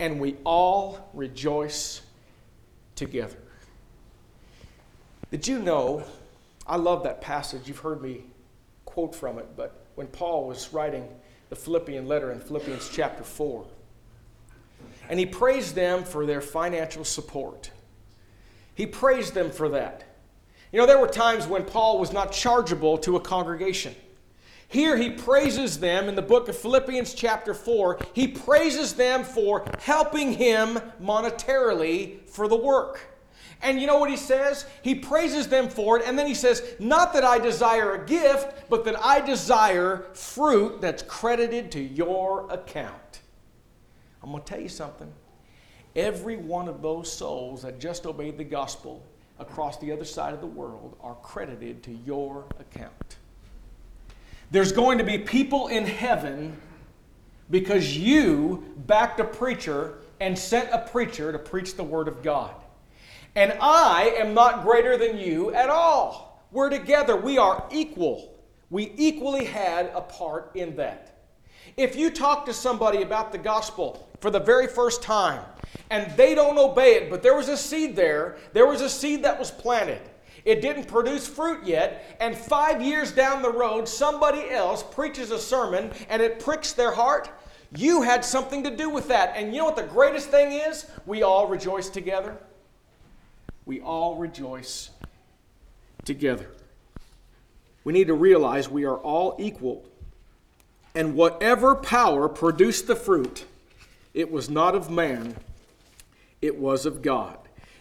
And 0.00 0.18
we 0.18 0.36
all 0.44 1.10
rejoice 1.12 2.00
together. 2.96 3.36
Did 5.30 5.46
you 5.46 5.60
know? 5.60 6.02
I 6.66 6.76
love 6.76 7.04
that 7.04 7.20
passage. 7.20 7.68
You've 7.68 7.78
heard 7.78 8.02
me 8.02 8.22
quote 8.84 9.14
from 9.14 9.38
it, 9.38 9.46
but 9.56 9.84
when 9.94 10.06
Paul 10.08 10.48
was 10.48 10.72
writing 10.72 11.06
the 11.50 11.56
Philippian 11.56 12.08
letter 12.08 12.32
in 12.32 12.40
Philippians 12.40 12.90
chapter 12.92 13.22
4, 13.22 13.66
and 15.08 15.18
he 15.18 15.26
praised 15.26 15.74
them 15.74 16.04
for 16.04 16.24
their 16.24 16.40
financial 16.40 17.04
support. 17.04 17.70
He 18.74 18.86
praised 18.86 19.34
them 19.34 19.50
for 19.50 19.68
that. 19.68 20.04
You 20.72 20.78
know, 20.78 20.86
there 20.86 20.98
were 20.98 21.08
times 21.08 21.46
when 21.46 21.64
Paul 21.64 21.98
was 21.98 22.12
not 22.12 22.32
chargeable 22.32 22.96
to 22.98 23.16
a 23.16 23.20
congregation. 23.20 23.94
Here 24.70 24.96
he 24.96 25.10
praises 25.10 25.80
them 25.80 26.08
in 26.08 26.14
the 26.14 26.22
book 26.22 26.48
of 26.48 26.56
Philippians, 26.56 27.12
chapter 27.12 27.54
4. 27.54 27.98
He 28.12 28.28
praises 28.28 28.94
them 28.94 29.24
for 29.24 29.66
helping 29.80 30.32
him 30.32 30.78
monetarily 31.02 32.24
for 32.28 32.46
the 32.46 32.56
work. 32.56 33.00
And 33.62 33.80
you 33.80 33.88
know 33.88 33.98
what 33.98 34.10
he 34.10 34.16
says? 34.16 34.66
He 34.82 34.94
praises 34.94 35.48
them 35.48 35.68
for 35.68 35.98
it, 35.98 36.06
and 36.06 36.16
then 36.16 36.28
he 36.28 36.34
says, 36.34 36.62
Not 36.78 37.12
that 37.14 37.24
I 37.24 37.40
desire 37.40 37.94
a 37.94 38.06
gift, 38.06 38.70
but 38.70 38.84
that 38.84 39.04
I 39.04 39.20
desire 39.20 40.06
fruit 40.14 40.80
that's 40.80 41.02
credited 41.02 41.72
to 41.72 41.80
your 41.80 42.48
account. 42.48 43.22
I'm 44.22 44.30
going 44.30 44.44
to 44.44 44.48
tell 44.48 44.60
you 44.60 44.68
something. 44.68 45.12
Every 45.96 46.36
one 46.36 46.68
of 46.68 46.80
those 46.80 47.12
souls 47.12 47.62
that 47.62 47.80
just 47.80 48.06
obeyed 48.06 48.38
the 48.38 48.44
gospel 48.44 49.04
across 49.40 49.78
the 49.78 49.90
other 49.90 50.04
side 50.04 50.32
of 50.32 50.40
the 50.40 50.46
world 50.46 50.96
are 51.02 51.16
credited 51.16 51.82
to 51.82 51.92
your 51.92 52.46
account. 52.60 53.16
There's 54.50 54.72
going 54.72 54.98
to 54.98 55.04
be 55.04 55.16
people 55.16 55.68
in 55.68 55.86
heaven 55.86 56.56
because 57.50 57.96
you 57.96 58.64
backed 58.86 59.20
a 59.20 59.24
preacher 59.24 59.98
and 60.18 60.36
sent 60.36 60.70
a 60.72 60.78
preacher 60.78 61.30
to 61.30 61.38
preach 61.38 61.76
the 61.76 61.84
Word 61.84 62.08
of 62.08 62.22
God. 62.22 62.54
And 63.36 63.56
I 63.60 64.14
am 64.18 64.34
not 64.34 64.64
greater 64.64 64.96
than 64.96 65.18
you 65.18 65.52
at 65.54 65.70
all. 65.70 66.44
We're 66.50 66.68
together, 66.68 67.14
we 67.14 67.38
are 67.38 67.64
equal. 67.70 68.36
We 68.70 68.92
equally 68.96 69.44
had 69.44 69.90
a 69.94 70.00
part 70.00 70.50
in 70.56 70.74
that. 70.76 71.22
If 71.76 71.94
you 71.94 72.10
talk 72.10 72.44
to 72.46 72.52
somebody 72.52 73.02
about 73.02 73.30
the 73.30 73.38
gospel 73.38 74.08
for 74.20 74.30
the 74.30 74.40
very 74.40 74.66
first 74.66 75.00
time 75.02 75.44
and 75.90 76.10
they 76.16 76.34
don't 76.34 76.58
obey 76.58 76.94
it, 76.94 77.08
but 77.10 77.22
there 77.22 77.36
was 77.36 77.48
a 77.48 77.56
seed 77.56 77.94
there, 77.94 78.36
there 78.52 78.66
was 78.66 78.80
a 78.80 78.88
seed 78.88 79.22
that 79.22 79.38
was 79.38 79.52
planted. 79.52 80.00
It 80.44 80.62
didn't 80.62 80.84
produce 80.84 81.26
fruit 81.26 81.64
yet, 81.64 82.16
and 82.20 82.36
five 82.36 82.82
years 82.82 83.12
down 83.12 83.42
the 83.42 83.52
road, 83.52 83.88
somebody 83.88 84.50
else 84.50 84.82
preaches 84.82 85.30
a 85.30 85.38
sermon 85.38 85.90
and 86.08 86.22
it 86.22 86.40
pricks 86.40 86.72
their 86.72 86.92
heart. 86.92 87.30
You 87.76 88.02
had 88.02 88.24
something 88.24 88.64
to 88.64 88.76
do 88.76 88.90
with 88.90 89.08
that. 89.08 89.34
And 89.36 89.52
you 89.52 89.58
know 89.58 89.66
what 89.66 89.76
the 89.76 89.82
greatest 89.82 90.30
thing 90.30 90.52
is? 90.52 90.86
We 91.06 91.22
all 91.22 91.46
rejoice 91.46 91.88
together. 91.88 92.36
We 93.64 93.80
all 93.80 94.16
rejoice 94.16 94.90
together. 96.04 96.50
We 97.84 97.92
need 97.92 98.08
to 98.08 98.14
realize 98.14 98.68
we 98.68 98.84
are 98.84 98.96
all 98.96 99.36
equal 99.38 99.84
and 100.94 101.14
whatever 101.14 101.74
power 101.74 102.28
produced 102.28 102.86
the 102.86 102.96
fruit, 102.96 103.44
it 104.12 104.30
was 104.30 104.50
not 104.50 104.74
of 104.74 104.90
man, 104.90 105.36
it 106.42 106.56
was 106.56 106.84
of 106.84 107.02
God. 107.02 107.38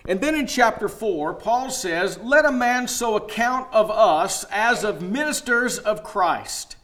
And 0.08 0.22
then 0.22 0.36
in 0.36 0.48
chapter 0.48 0.88
4, 0.88 1.34
Paul 1.36 1.70
says, 1.70 2.18
Let 2.20 2.46
a 2.46 2.52
man 2.52 2.88
so 2.88 3.16
account 3.16 3.72
of 3.74 3.92
us 3.92 4.46
as 4.46 4.84
of 4.84 5.02
ministers 5.02 5.78
of 5.78 6.04
Christ. 6.04 6.78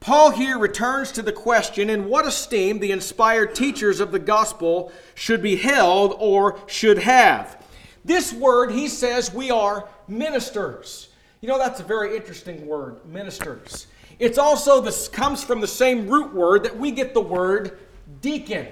Paul 0.00 0.30
here 0.30 0.58
returns 0.58 1.10
to 1.12 1.22
the 1.22 1.32
question 1.32 1.90
in 1.90 2.08
what 2.08 2.26
esteem 2.26 2.78
the 2.78 2.92
inspired 2.92 3.54
teachers 3.54 4.00
of 4.00 4.12
the 4.12 4.18
gospel 4.18 4.92
should 5.14 5.42
be 5.42 5.56
held 5.56 6.14
or 6.18 6.58
should 6.66 6.98
have. 6.98 7.64
This 8.04 8.32
word, 8.32 8.70
he 8.70 8.88
says, 8.88 9.34
we 9.34 9.50
are 9.50 9.88
ministers. 10.06 11.08
You 11.40 11.48
know, 11.48 11.58
that's 11.58 11.80
a 11.80 11.84
very 11.84 12.16
interesting 12.16 12.66
word, 12.66 13.04
ministers. 13.06 13.88
It's 14.18 14.38
also 14.38 14.80
this 14.80 15.08
comes 15.08 15.44
from 15.44 15.60
the 15.60 15.66
same 15.66 16.08
root 16.08 16.32
word 16.32 16.64
that 16.64 16.76
we 16.76 16.90
get 16.90 17.12
the 17.12 17.20
word 17.20 17.78
deacon. 18.20 18.66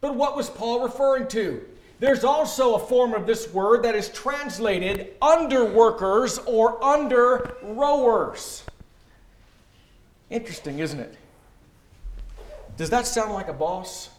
But 0.00 0.14
what 0.14 0.36
was 0.36 0.50
Paul 0.50 0.82
referring 0.82 1.28
to? 1.28 1.64
There's 2.00 2.24
also 2.24 2.74
a 2.74 2.78
form 2.78 3.12
of 3.14 3.26
this 3.26 3.52
word 3.52 3.82
that 3.82 3.94
is 3.94 4.08
translated 4.08 5.14
under 5.20 5.64
workers 5.64 6.38
or 6.38 6.82
under 6.82 7.56
rowers. 7.62 8.64
Interesting, 10.30 10.78
isn't 10.78 11.00
it? 11.00 11.16
Does 12.76 12.90
that 12.90 13.06
sound 13.06 13.32
like 13.32 13.48
a 13.48 13.52
boss? 13.52 14.10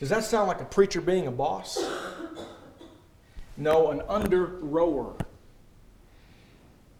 Does 0.00 0.08
that 0.08 0.24
sound 0.24 0.48
like 0.48 0.60
a 0.60 0.64
preacher 0.64 1.00
being 1.00 1.28
a 1.28 1.30
boss? 1.30 1.78
No, 3.56 3.90
an 3.90 4.02
under 4.08 4.46
rower 4.46 5.14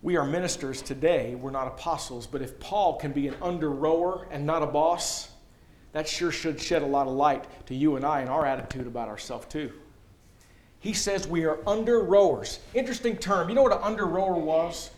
we 0.04 0.18
are 0.18 0.26
ministers 0.26 0.82
today, 0.82 1.34
we're 1.34 1.50
not 1.50 1.66
apostles, 1.66 2.26
but 2.26 2.42
if 2.42 2.60
Paul 2.60 2.98
can 2.98 3.12
be 3.12 3.26
an 3.26 3.34
under 3.40 3.70
rower 3.70 4.28
and 4.30 4.44
not 4.44 4.62
a 4.62 4.66
boss, 4.66 5.30
that 5.94 6.08
sure 6.08 6.32
should 6.32 6.60
shed 6.60 6.82
a 6.82 6.86
lot 6.86 7.06
of 7.06 7.14
light 7.14 7.44
to 7.66 7.74
you 7.74 7.94
and 7.96 8.04
I 8.04 8.20
and 8.20 8.28
our 8.28 8.44
attitude 8.44 8.86
about 8.86 9.08
ourselves, 9.08 9.46
too. 9.46 9.72
He 10.80 10.92
says 10.92 11.26
we 11.26 11.44
are 11.44 11.60
under 11.66 12.00
rowers. 12.00 12.58
Interesting 12.74 13.16
term. 13.16 13.48
You 13.48 13.54
know 13.54 13.62
what 13.62 13.72
an 13.72 13.78
under 13.80 14.04
rower 14.04 14.34
was? 14.34 14.90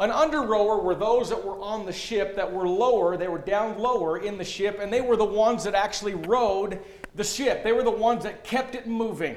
An 0.00 0.10
under 0.10 0.42
rower 0.42 0.78
were 0.78 0.96
those 0.96 1.30
that 1.30 1.42
were 1.42 1.58
on 1.60 1.86
the 1.86 1.92
ship 1.92 2.34
that 2.34 2.52
were 2.52 2.68
lower, 2.68 3.16
they 3.16 3.28
were 3.28 3.38
down 3.38 3.78
lower 3.78 4.18
in 4.18 4.38
the 4.38 4.44
ship, 4.44 4.78
and 4.80 4.92
they 4.92 5.00
were 5.00 5.16
the 5.16 5.24
ones 5.24 5.64
that 5.64 5.74
actually 5.74 6.14
rowed 6.14 6.80
the 7.14 7.24
ship. 7.24 7.62
They 7.62 7.72
were 7.72 7.84
the 7.84 7.90
ones 7.90 8.24
that 8.24 8.42
kept 8.42 8.74
it 8.74 8.86
moving 8.86 9.36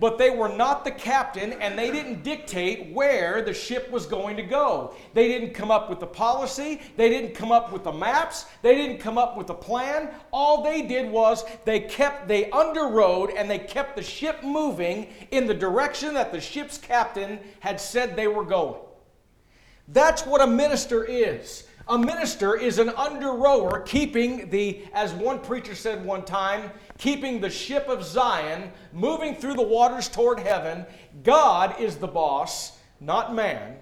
but 0.00 0.16
they 0.16 0.30
were 0.30 0.48
not 0.48 0.82
the 0.82 0.90
captain 0.90 1.52
and 1.54 1.78
they 1.78 1.90
didn't 1.90 2.24
dictate 2.24 2.92
where 2.92 3.42
the 3.42 3.52
ship 3.52 3.90
was 3.90 4.06
going 4.06 4.34
to 4.36 4.42
go. 4.42 4.94
They 5.12 5.28
didn't 5.28 5.52
come 5.52 5.70
up 5.70 5.90
with 5.90 6.00
the 6.00 6.06
policy, 6.06 6.80
they 6.96 7.10
didn't 7.10 7.34
come 7.34 7.52
up 7.52 7.70
with 7.70 7.84
the 7.84 7.92
maps, 7.92 8.46
they 8.62 8.74
didn't 8.74 8.98
come 8.98 9.18
up 9.18 9.36
with 9.36 9.50
a 9.50 9.54
plan. 9.54 10.08
All 10.32 10.62
they 10.62 10.82
did 10.82 11.10
was 11.10 11.44
they 11.66 11.80
kept 11.80 12.26
they 12.26 12.44
underrode 12.44 13.34
and 13.36 13.48
they 13.48 13.58
kept 13.58 13.94
the 13.94 14.02
ship 14.02 14.42
moving 14.42 15.08
in 15.30 15.46
the 15.46 15.54
direction 15.54 16.14
that 16.14 16.32
the 16.32 16.40
ship's 16.40 16.78
captain 16.78 17.38
had 17.60 17.78
said 17.78 18.16
they 18.16 18.26
were 18.26 18.44
going. 18.44 18.80
That's 19.88 20.24
what 20.24 20.40
a 20.40 20.46
minister 20.46 21.04
is. 21.04 21.64
A 21.90 21.98
minister 21.98 22.56
is 22.56 22.78
an 22.78 22.90
under 22.90 23.32
rower 23.32 23.80
keeping 23.80 24.48
the, 24.48 24.84
as 24.94 25.12
one 25.12 25.40
preacher 25.40 25.74
said 25.74 26.04
one 26.04 26.24
time, 26.24 26.70
keeping 26.98 27.40
the 27.40 27.50
ship 27.50 27.88
of 27.88 28.04
Zion 28.04 28.70
moving 28.92 29.34
through 29.34 29.54
the 29.54 29.62
waters 29.62 30.08
toward 30.08 30.38
heaven. 30.38 30.86
God 31.24 31.80
is 31.80 31.96
the 31.96 32.06
boss, 32.06 32.78
not 33.00 33.34
man. 33.34 33.74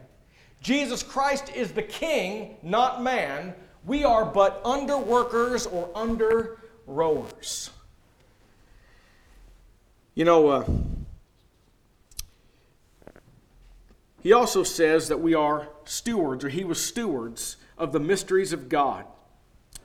Jesus 0.63 1.03
Christ 1.03 1.53
is 1.55 1.73
the 1.73 1.83
king, 1.83 2.57
not 2.63 3.03
man. 3.03 3.53
We 3.85 4.05
are 4.05 4.25
but 4.25 4.63
under 4.65 4.97
workers 4.97 5.67
or 5.67 5.91
under 5.95 6.57
rowers. 6.87 7.69
You 10.15 10.25
know, 10.25 10.49
uh, 10.49 10.65
he 14.23 14.33
also 14.33 14.63
says 14.63 15.09
that 15.09 15.21
we 15.21 15.35
are 15.35 15.69
stewards, 15.85 16.43
or 16.43 16.49
he 16.49 16.65
was 16.65 16.83
stewards 16.83 17.58
of 17.79 17.93
the 17.93 18.01
mysteries 18.01 18.53
of 18.53 18.69
God. 18.69 19.05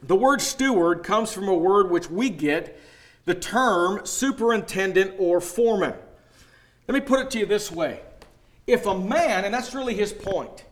The 0.01 0.15
word 0.15 0.41
steward 0.41 1.03
comes 1.03 1.31
from 1.31 1.47
a 1.47 1.53
word 1.53 1.89
which 1.89 2.09
we 2.09 2.29
get 2.29 2.79
the 3.25 3.35
term 3.35 4.05
superintendent 4.05 5.15
or 5.17 5.39
foreman. 5.39 5.93
Let 6.87 6.93
me 6.93 7.01
put 7.01 7.21
it 7.21 7.31
to 7.31 7.39
you 7.39 7.45
this 7.45 7.71
way. 7.71 8.01
If 8.67 8.85
a 8.85 8.97
man, 8.97 9.45
and 9.45 9.53
that's 9.53 9.73
really 9.73 9.93
his 9.93 10.11
point, 10.11 10.65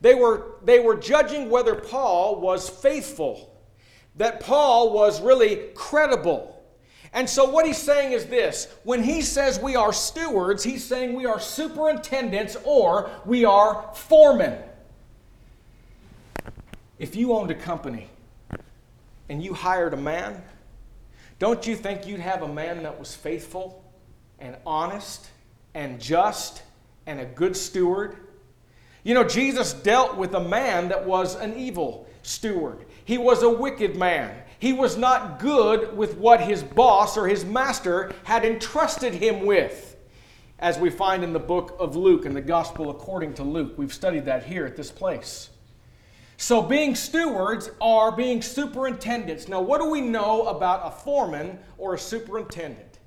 they 0.00 0.14
were, 0.14 0.56
they 0.64 0.80
were 0.80 0.96
judging 0.96 1.50
whether 1.50 1.74
Paul 1.74 2.40
was 2.40 2.68
faithful, 2.68 3.52
that 4.16 4.40
Paul 4.40 4.92
was 4.92 5.20
really 5.20 5.70
credible. 5.74 6.56
And 7.12 7.28
so, 7.28 7.50
what 7.50 7.66
he's 7.66 7.78
saying 7.78 8.12
is 8.12 8.26
this 8.26 8.68
when 8.84 9.02
he 9.02 9.20
says 9.22 9.58
we 9.58 9.74
are 9.74 9.92
stewards, 9.92 10.62
he's 10.62 10.84
saying 10.84 11.14
we 11.14 11.26
are 11.26 11.40
superintendents 11.40 12.56
or 12.64 13.10
we 13.26 13.44
are 13.44 13.90
foremen. 13.94 14.62
If 17.00 17.16
you 17.16 17.32
owned 17.32 17.50
a 17.50 17.54
company 17.54 18.08
and 19.30 19.42
you 19.42 19.54
hired 19.54 19.94
a 19.94 19.96
man, 19.96 20.42
don't 21.38 21.66
you 21.66 21.74
think 21.74 22.06
you'd 22.06 22.20
have 22.20 22.42
a 22.42 22.48
man 22.48 22.82
that 22.82 22.98
was 22.98 23.14
faithful 23.14 23.82
and 24.38 24.54
honest 24.66 25.30
and 25.72 25.98
just 25.98 26.62
and 27.06 27.18
a 27.18 27.24
good 27.24 27.56
steward? 27.56 28.18
You 29.02 29.14
know, 29.14 29.24
Jesus 29.24 29.72
dealt 29.72 30.18
with 30.18 30.34
a 30.34 30.46
man 30.46 30.90
that 30.90 31.06
was 31.06 31.36
an 31.36 31.56
evil 31.56 32.06
steward. 32.20 32.84
He 33.06 33.16
was 33.16 33.42
a 33.42 33.48
wicked 33.48 33.96
man. 33.96 34.36
He 34.58 34.74
was 34.74 34.98
not 34.98 35.38
good 35.38 35.96
with 35.96 36.18
what 36.18 36.42
his 36.42 36.62
boss 36.62 37.16
or 37.16 37.26
his 37.26 37.46
master 37.46 38.12
had 38.24 38.44
entrusted 38.44 39.14
him 39.14 39.46
with, 39.46 39.96
as 40.58 40.78
we 40.78 40.90
find 40.90 41.24
in 41.24 41.32
the 41.32 41.38
book 41.38 41.74
of 41.78 41.96
Luke 41.96 42.26
and 42.26 42.36
the 42.36 42.42
Gospel 42.42 42.90
according 42.90 43.32
to 43.34 43.42
Luke. 43.42 43.78
We've 43.78 43.94
studied 43.94 44.26
that 44.26 44.44
here 44.44 44.66
at 44.66 44.76
this 44.76 44.90
place. 44.90 45.49
So, 46.40 46.62
being 46.62 46.94
stewards 46.94 47.70
are 47.82 48.10
being 48.10 48.40
superintendents. 48.40 49.46
Now, 49.46 49.60
what 49.60 49.78
do 49.78 49.90
we 49.90 50.00
know 50.00 50.46
about 50.46 50.80
a 50.86 50.90
foreman 50.90 51.58
or 51.76 51.92
a 51.92 51.98
superintendent? 51.98 52.98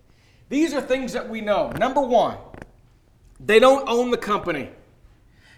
These 0.50 0.75
are 0.75 0.82
things 0.82 1.13
that 1.13 1.28
we 1.28 1.42
know. 1.42 1.72
Number 1.72 2.00
one, 2.00 2.38
they 3.40 3.58
don't 3.58 3.90
own 3.90 4.12
the 4.12 4.20
company. 4.20 4.70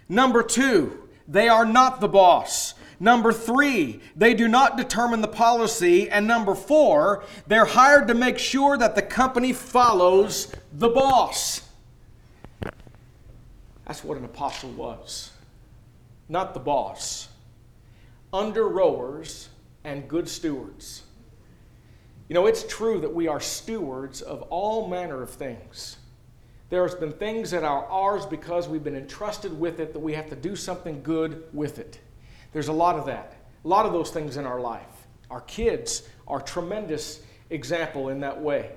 Number 0.08 0.42
two, 0.42 1.06
they 1.28 1.50
are 1.50 1.66
not 1.66 2.00
the 2.00 2.08
boss. 2.08 2.72
Number 2.98 3.30
three, 3.30 4.00
they 4.16 4.32
do 4.32 4.48
not 4.48 4.78
determine 4.78 5.20
the 5.20 5.28
policy. 5.28 6.08
And 6.08 6.26
number 6.26 6.54
four, 6.54 7.24
they're 7.46 7.66
hired 7.66 8.08
to 8.08 8.14
make 8.14 8.38
sure 8.38 8.78
that 8.78 8.94
the 8.94 9.02
company 9.02 9.52
follows 9.52 10.50
the 10.72 10.88
boss. 10.88 11.60
That's 13.86 14.02
what 14.02 14.16
an 14.16 14.24
apostle 14.24 14.70
was, 14.70 15.32
not 16.30 16.54
the 16.54 16.60
boss 16.60 17.28
under 18.32 18.68
rowers, 18.68 19.48
and 19.84 20.08
good 20.08 20.28
stewards. 20.28 21.02
You 22.28 22.34
know, 22.34 22.46
it's 22.46 22.64
true 22.66 23.00
that 23.00 23.14
we 23.14 23.28
are 23.28 23.40
stewards 23.40 24.20
of 24.20 24.42
all 24.42 24.88
manner 24.88 25.22
of 25.22 25.30
things. 25.30 25.96
There 26.68 26.82
has 26.82 26.96
been 26.96 27.12
things 27.12 27.52
that 27.52 27.62
are 27.62 27.86
ours 27.86 28.26
because 28.26 28.68
we've 28.68 28.82
been 28.82 28.96
entrusted 28.96 29.58
with 29.58 29.78
it 29.78 29.92
that 29.92 30.00
we 30.00 30.12
have 30.14 30.28
to 30.30 30.36
do 30.36 30.56
something 30.56 31.02
good 31.02 31.44
with 31.52 31.78
it. 31.78 32.00
There's 32.52 32.66
a 32.66 32.72
lot 32.72 32.96
of 32.96 33.06
that. 33.06 33.36
A 33.64 33.68
lot 33.68 33.86
of 33.86 33.92
those 33.92 34.10
things 34.10 34.36
in 34.36 34.44
our 34.44 34.60
life. 34.60 35.06
Our 35.30 35.42
kids 35.42 36.08
are 36.26 36.40
tremendous 36.40 37.20
example 37.50 38.08
in 38.08 38.18
that 38.20 38.40
way. 38.40 38.72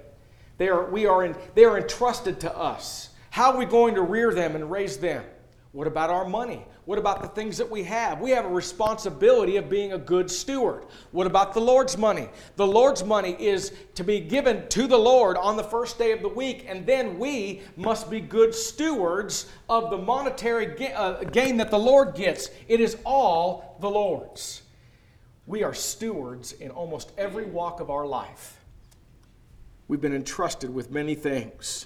They 0.59 0.69
are, 0.69 0.89
we 0.91 1.07
are 1.07 1.25
in, 1.25 1.35
they 1.55 1.65
are 1.65 1.77
entrusted 1.77 2.39
to 2.41 2.55
us. 2.55 3.09
How 3.31 3.53
are 3.53 3.57
we 3.57 3.65
going 3.65 3.95
to 3.95 4.01
rear 4.01 4.31
them 4.31 4.55
and 4.55 4.69
raise 4.69 4.97
them? 4.97 5.23
What 5.71 5.87
about 5.87 6.11
our 6.11 6.27
money? 6.27 6.65
What 6.89 6.97
about 6.97 7.21
the 7.21 7.27
things 7.27 7.59
that 7.59 7.69
we 7.69 7.83
have? 7.83 8.19
We 8.19 8.31
have 8.31 8.45
a 8.45 8.49
responsibility 8.49 9.57
of 9.57 9.69
being 9.69 9.93
a 9.93 9.97
good 9.99 10.31
steward. 10.31 10.87
What 11.11 11.27
about 11.27 11.53
the 11.53 11.61
Lord's 11.61 11.99
money? 11.99 12.29
The 12.55 12.65
Lord's 12.65 13.03
money 13.03 13.37
is 13.39 13.71
to 13.93 14.03
be 14.03 14.19
given 14.19 14.67
to 14.69 14.87
the 14.87 14.97
Lord 14.97 15.37
on 15.37 15.55
the 15.55 15.63
first 15.63 15.99
day 15.99 16.13
of 16.13 16.23
the 16.23 16.29
week, 16.29 16.65
and 16.67 16.87
then 16.87 17.19
we 17.19 17.61
must 17.75 18.09
be 18.09 18.19
good 18.19 18.55
stewards 18.55 19.51
of 19.69 19.91
the 19.91 19.99
monetary 19.99 20.91
uh, 20.91 21.25
gain 21.25 21.57
that 21.57 21.69
the 21.69 21.77
Lord 21.77 22.15
gets. 22.15 22.49
It 22.67 22.79
is 22.79 22.97
all 23.05 23.77
the 23.81 23.89
Lord's. 23.91 24.63
We 25.45 25.61
are 25.61 25.75
stewards 25.75 26.53
in 26.53 26.71
almost 26.71 27.11
every 27.19 27.45
walk 27.45 27.81
of 27.81 27.91
our 27.91 28.07
life. 28.07 28.59
We've 29.87 30.01
been 30.01 30.15
entrusted 30.15 30.73
with 30.73 30.89
many 30.89 31.13
things. 31.13 31.85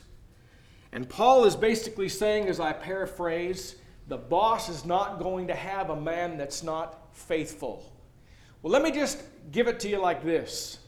And 0.94 1.10
Paul 1.10 1.44
is 1.44 1.58
basically 1.58 2.08
saying, 2.08 2.48
as 2.48 2.62
I 2.62 2.72
paraphrase, 2.72 3.76
the 4.08 4.18
boss 4.18 4.70
is 4.70 4.86
not 4.86 5.20
going 5.20 5.48
to 5.48 5.56
have 5.56 5.90
a 5.90 6.00
man 6.00 6.38
that's 6.38 6.64
not 6.64 7.16
faithful. 7.16 7.92
Well, 8.62 8.72
let 8.72 8.84
me 8.84 8.92
just 8.92 9.24
give 9.52 9.68
it 9.68 9.80
to 9.82 9.90
you 9.90 9.98
like 9.98 10.24
this. 10.24 10.80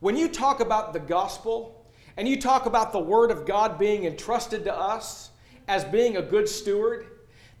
When 0.00 0.16
you 0.16 0.28
talk 0.28 0.60
about 0.60 0.92
the 0.92 1.00
gospel 1.00 1.86
and 2.16 2.28
you 2.28 2.40
talk 2.40 2.66
about 2.66 2.92
the 2.92 2.98
word 2.98 3.30
of 3.30 3.46
God 3.46 3.78
being 3.78 4.04
entrusted 4.04 4.64
to 4.64 4.74
us 4.74 5.30
as 5.68 5.84
being 5.84 6.16
a 6.16 6.22
good 6.22 6.48
steward, 6.48 7.06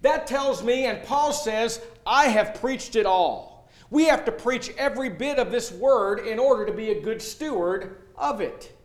that 0.02 0.26
tells 0.26 0.62
me, 0.62 0.86
and 0.86 1.02
Paul 1.04 1.32
says, 1.32 1.80
I 2.04 2.26
have 2.26 2.60
preached 2.60 2.96
it 2.96 3.06
all. 3.06 3.70
We 3.90 4.04
have 4.06 4.24
to 4.24 4.32
preach 4.32 4.72
every 4.76 5.08
bit 5.10 5.38
of 5.38 5.52
this 5.52 5.70
word 5.70 6.26
in 6.26 6.38
order 6.38 6.66
to 6.66 6.72
be 6.72 6.90
a 6.90 7.00
good 7.00 7.22
steward 7.22 8.02
of 8.16 8.40
it, 8.40 8.76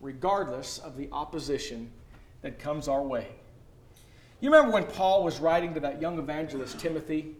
regardless 0.00 0.78
of 0.78 0.96
the 0.96 1.08
opposition 1.12 1.90
that 2.42 2.58
comes 2.58 2.88
our 2.88 3.02
way. 3.02 3.28
You 4.42 4.50
remember 4.50 4.72
when 4.72 4.84
Paul 4.84 5.22
was 5.22 5.38
writing 5.38 5.72
to 5.74 5.80
that 5.80 6.02
young 6.02 6.18
evangelist, 6.18 6.80
Timothy? 6.80 7.36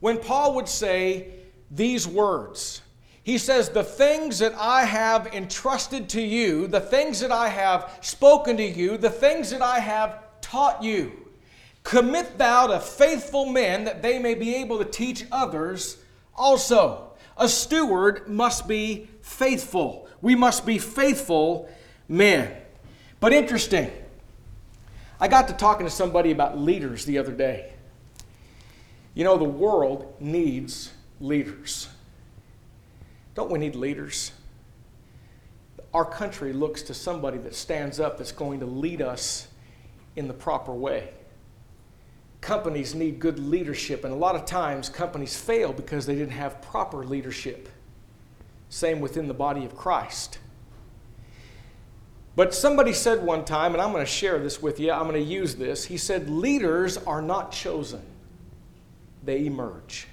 When 0.00 0.18
Paul 0.18 0.54
would 0.54 0.68
say 0.68 1.28
these 1.70 2.08
words, 2.08 2.80
he 3.22 3.36
says, 3.36 3.68
The 3.68 3.84
things 3.84 4.38
that 4.38 4.54
I 4.54 4.86
have 4.86 5.26
entrusted 5.34 6.08
to 6.10 6.22
you, 6.22 6.66
the 6.66 6.80
things 6.80 7.20
that 7.20 7.30
I 7.30 7.48
have 7.48 7.98
spoken 8.00 8.56
to 8.56 8.64
you, 8.64 8.96
the 8.96 9.10
things 9.10 9.50
that 9.50 9.60
I 9.60 9.78
have 9.80 10.22
taught 10.40 10.82
you, 10.82 11.12
commit 11.82 12.38
thou 12.38 12.68
to 12.68 12.80
faithful 12.80 13.44
men 13.44 13.84
that 13.84 14.00
they 14.00 14.18
may 14.18 14.34
be 14.34 14.54
able 14.54 14.78
to 14.78 14.84
teach 14.86 15.26
others 15.30 15.98
also. 16.34 17.12
A 17.36 17.50
steward 17.50 18.28
must 18.28 18.66
be 18.66 19.10
faithful. 19.20 20.08
We 20.22 20.36
must 20.36 20.64
be 20.64 20.78
faithful 20.78 21.68
men. 22.08 22.56
But 23.20 23.34
interesting, 23.34 23.90
I 25.18 25.28
got 25.28 25.48
to 25.48 25.54
talking 25.54 25.86
to 25.86 25.90
somebody 25.90 26.30
about 26.30 26.58
leaders 26.58 27.04
the 27.04 27.18
other 27.18 27.32
day. 27.32 27.72
You 29.14 29.24
know, 29.24 29.38
the 29.38 29.44
world 29.44 30.14
needs 30.20 30.92
leaders. 31.20 31.88
Don't 33.34 33.50
we 33.50 33.58
need 33.58 33.74
leaders? 33.74 34.32
Our 35.94 36.04
country 36.04 36.52
looks 36.52 36.82
to 36.82 36.94
somebody 36.94 37.38
that 37.38 37.54
stands 37.54 37.98
up 37.98 38.18
that's 38.18 38.32
going 38.32 38.60
to 38.60 38.66
lead 38.66 39.00
us 39.00 39.48
in 40.16 40.28
the 40.28 40.34
proper 40.34 40.72
way. 40.72 41.10
Companies 42.42 42.94
need 42.94 43.18
good 43.18 43.38
leadership, 43.38 44.04
and 44.04 44.12
a 44.12 44.16
lot 44.16 44.36
of 44.36 44.44
times 44.44 44.90
companies 44.90 45.36
fail 45.36 45.72
because 45.72 46.04
they 46.04 46.14
didn't 46.14 46.32
have 46.32 46.60
proper 46.60 47.04
leadership. 47.04 47.70
Same 48.68 49.00
within 49.00 49.28
the 49.28 49.34
body 49.34 49.64
of 49.64 49.74
Christ. 49.74 50.38
But 52.36 52.54
somebody 52.54 52.92
said 52.92 53.22
one 53.22 53.46
time, 53.46 53.72
and 53.72 53.80
I'm 53.80 53.92
going 53.92 54.04
to 54.04 54.10
share 54.10 54.38
this 54.38 54.60
with 54.60 54.78
you, 54.78 54.92
I'm 54.92 55.08
going 55.08 55.14
to 55.14 55.20
use 55.20 55.56
this. 55.56 55.86
He 55.86 55.96
said, 55.96 56.28
Leaders 56.28 56.98
are 56.98 57.22
not 57.22 57.50
chosen, 57.50 58.02
they 59.24 59.46
emerge. 59.46 60.06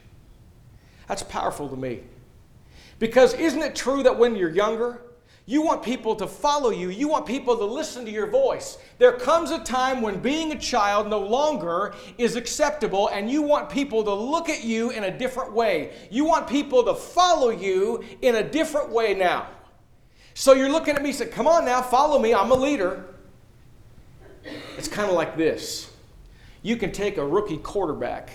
That's 1.08 1.24
powerful 1.24 1.68
to 1.68 1.76
me. 1.76 2.00
Because 2.98 3.34
isn't 3.34 3.62
it 3.62 3.76
true 3.76 4.04
that 4.04 4.18
when 4.18 4.38
you're 4.38 4.50
younger, 4.50 5.02
you 5.46 5.62
want 5.62 5.84
people 5.84 6.16
to 6.16 6.26
follow 6.26 6.70
you. 6.70 6.90
You 6.90 7.10
want 7.10 7.26
people 7.26 7.58
to 7.58 7.66
listen 7.66 8.06
to 8.06 8.12
your 8.12 8.28
voice. 8.28 8.78
There 8.98 9.12
comes 9.12 9.52
a 9.52 9.60
time 9.60 10.02
when 10.02 10.20
being 10.20 10.54
a 10.54 10.58
child 10.58 11.10
no 11.10 11.20
longer 11.20 11.94
is 12.18 12.38
acceptable, 12.38 13.10
and 13.10 13.30
you 13.30 13.42
want 13.42 13.70
people 13.70 14.06
to 14.06 14.14
look 14.14 14.48
at 14.48 14.64
you 14.64 14.92
in 14.92 15.04
a 15.04 15.18
different 15.18 15.52
way. 15.52 15.92
You 16.10 16.24
want 16.24 16.48
people 16.48 16.86
to 16.86 16.96
follow 16.96 17.50
you 17.50 18.06
in 18.22 18.36
a 18.36 18.50
different 18.50 18.90
way 18.90 19.14
now. 19.14 19.48
So 20.34 20.54
you're 20.54 20.72
looking 20.72 20.96
at 20.96 21.04
me 21.04 21.12
saying, 21.12 21.32
Come 21.32 21.48
on 21.48 21.66
now, 21.66 21.82
follow 21.82 22.20
me, 22.20 22.34
I'm 22.34 22.52
a 22.52 22.56
leader. 22.56 23.06
It's 24.78 24.88
kind 24.88 25.10
of 25.10 25.16
like 25.16 25.38
this. 25.38 25.92
You 26.62 26.76
can 26.78 26.92
take 26.92 27.18
a 27.18 27.26
rookie 27.26 27.58
quarterback 27.58 28.32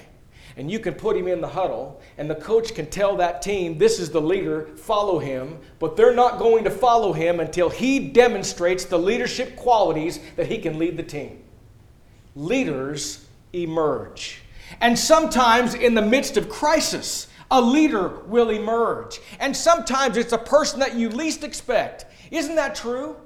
and 0.58 0.70
you 0.70 0.80
can 0.80 0.94
put 0.94 1.16
him 1.16 1.28
in 1.28 1.40
the 1.40 1.48
huddle, 1.48 2.00
and 2.18 2.28
the 2.28 2.34
coach 2.34 2.74
can 2.74 2.86
tell 2.86 3.16
that 3.16 3.40
team, 3.40 3.78
this 3.78 4.00
is 4.00 4.10
the 4.10 4.20
leader, 4.20 4.66
follow 4.74 5.20
him, 5.20 5.56
but 5.78 5.96
they're 5.96 6.14
not 6.14 6.40
going 6.40 6.64
to 6.64 6.70
follow 6.70 7.12
him 7.12 7.38
until 7.38 7.70
he 7.70 8.00
demonstrates 8.08 8.84
the 8.84 8.98
leadership 8.98 9.54
qualities 9.54 10.18
that 10.34 10.48
he 10.48 10.58
can 10.58 10.76
lead 10.76 10.96
the 10.96 11.02
team. 11.04 11.44
Leaders 12.34 13.24
emerge. 13.52 14.42
And 14.80 14.98
sometimes 14.98 15.74
in 15.74 15.94
the 15.94 16.02
midst 16.02 16.36
of 16.36 16.48
crisis, 16.48 17.27
a 17.50 17.60
leader 17.60 18.08
will 18.26 18.50
emerge. 18.50 19.20
And 19.40 19.56
sometimes 19.56 20.16
it's 20.16 20.32
a 20.32 20.38
person 20.38 20.80
that 20.80 20.94
you 20.94 21.08
least 21.08 21.44
expect. 21.44 22.06
Isn't 22.30 22.56
that 22.56 22.74
true? 22.74 23.16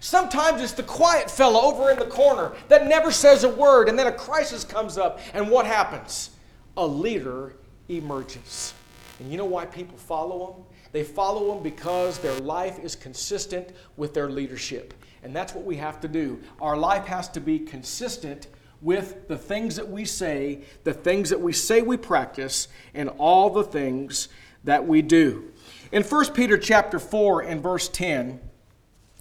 Sometimes 0.00 0.60
it's 0.62 0.72
the 0.72 0.82
quiet 0.82 1.30
fellow 1.30 1.60
over 1.60 1.90
in 1.90 1.98
the 1.98 2.06
corner 2.06 2.52
that 2.68 2.86
never 2.86 3.10
says 3.10 3.44
a 3.44 3.48
word, 3.48 3.88
and 3.88 3.98
then 3.98 4.06
a 4.06 4.12
crisis 4.12 4.64
comes 4.64 4.98
up, 4.98 5.20
and 5.34 5.48
what 5.50 5.66
happens? 5.66 6.30
A 6.76 6.86
leader 6.86 7.54
emerges. 7.88 8.74
And 9.18 9.30
you 9.30 9.36
know 9.36 9.44
why 9.44 9.66
people 9.66 9.96
follow 9.96 10.52
them? 10.52 10.64
They 10.92 11.04
follow 11.04 11.52
them 11.52 11.62
because 11.62 12.18
their 12.18 12.38
life 12.40 12.78
is 12.78 12.96
consistent 12.96 13.70
with 13.96 14.14
their 14.14 14.30
leadership. 14.30 14.94
And 15.22 15.34
that's 15.34 15.54
what 15.54 15.64
we 15.64 15.76
have 15.76 16.00
to 16.00 16.08
do. 16.08 16.40
Our 16.60 16.76
life 16.76 17.04
has 17.06 17.28
to 17.30 17.40
be 17.40 17.58
consistent 17.58 18.46
with 18.80 19.28
the 19.28 19.36
things 19.36 19.76
that 19.76 19.88
we 19.88 20.04
say, 20.04 20.60
the 20.84 20.94
things 20.94 21.30
that 21.30 21.40
we 21.40 21.52
say 21.52 21.82
we 21.82 21.96
practice, 21.96 22.68
and 22.94 23.08
all 23.18 23.50
the 23.50 23.64
things 23.64 24.28
that 24.64 24.86
we 24.86 25.02
do. 25.02 25.44
In 25.90 26.02
1 26.02 26.32
Peter 26.32 26.58
chapter 26.58 26.98
4 26.98 27.42
and 27.42 27.62
verse 27.62 27.88
10, 27.88 28.40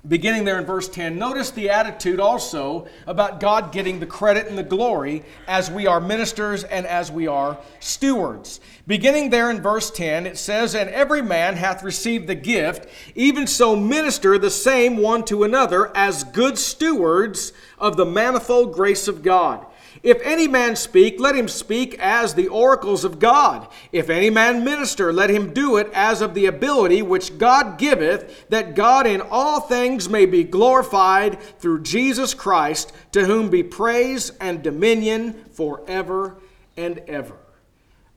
beginning 0.08 0.46
there 0.46 0.60
in 0.60 0.66
verse 0.66 0.88
10, 0.88 1.18
notice 1.18 1.52
the 1.52 1.70
attitude 1.70 2.20
also 2.20 2.88
about 3.06 3.40
God 3.40 3.72
getting 3.72 4.00
the 4.00 4.06
credit 4.06 4.48
and 4.48 4.58
the 4.58 4.64
glory 4.64 5.24
as 5.48 5.72
we 5.72 5.88
are 5.88 6.00
ministers 6.00 6.64
and 6.64 6.86
as 6.86 7.12
we 7.12 7.28
are 7.28 7.58
stewards. 7.80 8.60
Beginning 8.86 9.30
there 9.30 9.50
in 9.50 9.62
verse 9.62 9.90
10, 9.92 10.26
it 10.26 10.38
says, 10.38 10.76
And 10.76 10.90
every 10.90 11.22
man 11.22 11.56
hath 11.56 11.84
received 11.84 12.28
the 12.28 12.36
gift, 12.36 12.88
even 13.16 13.48
so 13.48 13.76
minister 13.76 14.38
the 14.38 14.50
same 14.50 14.98
one 14.98 15.26
to 15.26 15.44
another 15.44 15.96
as 15.96 16.24
good 16.26 16.58
stewards 16.58 17.54
of 17.78 17.98
the 17.98 18.06
manifold 18.06 18.74
grace 18.74 19.08
of 19.08 19.24
God. 19.24 19.66
If 20.04 20.22
any 20.22 20.48
man 20.48 20.76
speak, 20.76 21.20
let 21.20 21.36
him 21.36 21.48
speak 21.48 21.98
as 22.00 22.34
the 22.34 22.48
oracles 22.48 23.04
of 23.04 23.20
God. 23.20 23.68
If 23.92 24.10
any 24.10 24.30
man 24.30 24.64
minister, 24.64 25.12
let 25.12 25.30
him 25.30 25.54
do 25.54 25.78
it 25.78 25.90
as 25.94 26.22
of 26.22 26.34
the 26.34 26.46
ability 26.46 27.02
which 27.02 27.38
God 27.38 27.78
giveth, 27.78 28.48
that 28.50 28.76
God 28.76 29.08
in 29.08 29.22
all 29.22 29.60
things 29.60 30.08
may 30.08 30.26
be 30.26 30.44
glorified 30.44 31.42
through 31.60 31.82
Jesus 31.82 32.34
Christ, 32.34 32.94
to 33.12 33.26
whom 33.26 33.50
be 33.50 33.64
praise 33.64 34.32
and 34.40 34.62
dominion 34.62 35.46
forever 35.52 36.38
and 36.76 37.00
ever. 37.08 37.38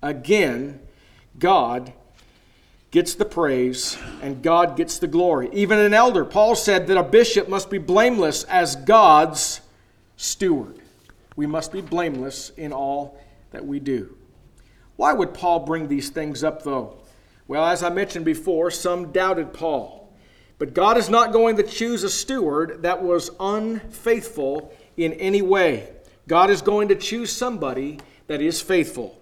Again, 0.02 0.80
God 1.38 1.92
gets 2.90 3.14
the 3.14 3.24
praise 3.24 3.96
and 4.22 4.42
God 4.42 4.76
gets 4.76 4.98
the 4.98 5.06
glory. 5.06 5.48
Even 5.52 5.78
an 5.78 5.94
elder, 5.94 6.24
Paul 6.24 6.54
said 6.54 6.86
that 6.88 6.96
a 6.96 7.02
bishop 7.02 7.48
must 7.48 7.70
be 7.70 7.78
blameless 7.78 8.44
as 8.44 8.76
God's 8.76 9.60
steward 10.16 10.80
we 11.36 11.46
must 11.46 11.72
be 11.72 11.80
blameless 11.80 12.50
in 12.58 12.72
all 12.72 13.18
that 13.52 13.64
we 13.64 13.80
do. 13.80 14.16
Why 14.96 15.14
would 15.14 15.32
Paul 15.32 15.60
bring 15.60 15.88
these 15.88 16.10
things 16.10 16.44
up, 16.44 16.62
though? 16.62 16.98
Well, 17.48 17.64
as 17.64 17.82
I 17.82 17.88
mentioned 17.88 18.24
before, 18.24 18.70
some 18.70 19.12
doubted 19.12 19.52
Paul. 19.52 20.12
But 20.58 20.74
God 20.74 20.98
is 20.98 21.08
not 21.08 21.32
going 21.32 21.56
to 21.56 21.62
choose 21.62 22.04
a 22.04 22.10
steward 22.10 22.82
that 22.82 23.02
was 23.02 23.30
unfaithful 23.40 24.74
in 24.98 25.14
any 25.14 25.40
way. 25.40 25.88
God 26.28 26.50
is 26.50 26.60
going 26.60 26.88
to 26.88 26.94
choose 26.94 27.32
somebody 27.32 27.98
that 28.26 28.42
is 28.42 28.60
faithful. 28.60 29.18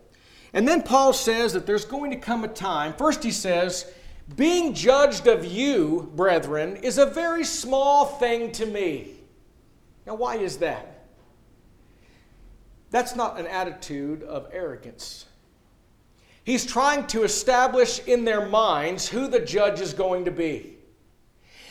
And 0.52 0.66
then 0.66 0.82
Paul 0.82 1.12
says 1.12 1.52
that 1.52 1.66
there's 1.66 1.84
going 1.84 2.10
to 2.10 2.16
come 2.16 2.44
a 2.44 2.48
time. 2.48 2.94
First, 2.94 3.22
he 3.22 3.30
says, 3.30 3.92
Being 4.36 4.74
judged 4.74 5.26
of 5.26 5.44
you, 5.44 6.10
brethren, 6.14 6.76
is 6.76 6.98
a 6.98 7.06
very 7.06 7.44
small 7.44 8.06
thing 8.06 8.52
to 8.52 8.66
me. 8.66 9.14
Now, 10.06 10.14
why 10.14 10.36
is 10.36 10.58
that? 10.58 11.06
That's 12.90 13.14
not 13.14 13.38
an 13.38 13.46
attitude 13.46 14.22
of 14.22 14.48
arrogance. 14.50 15.26
He's 16.44 16.64
trying 16.64 17.06
to 17.08 17.24
establish 17.24 18.00
in 18.06 18.24
their 18.24 18.46
minds 18.46 19.06
who 19.06 19.28
the 19.28 19.40
judge 19.40 19.82
is 19.82 19.92
going 19.92 20.24
to 20.24 20.30
be. 20.30 20.77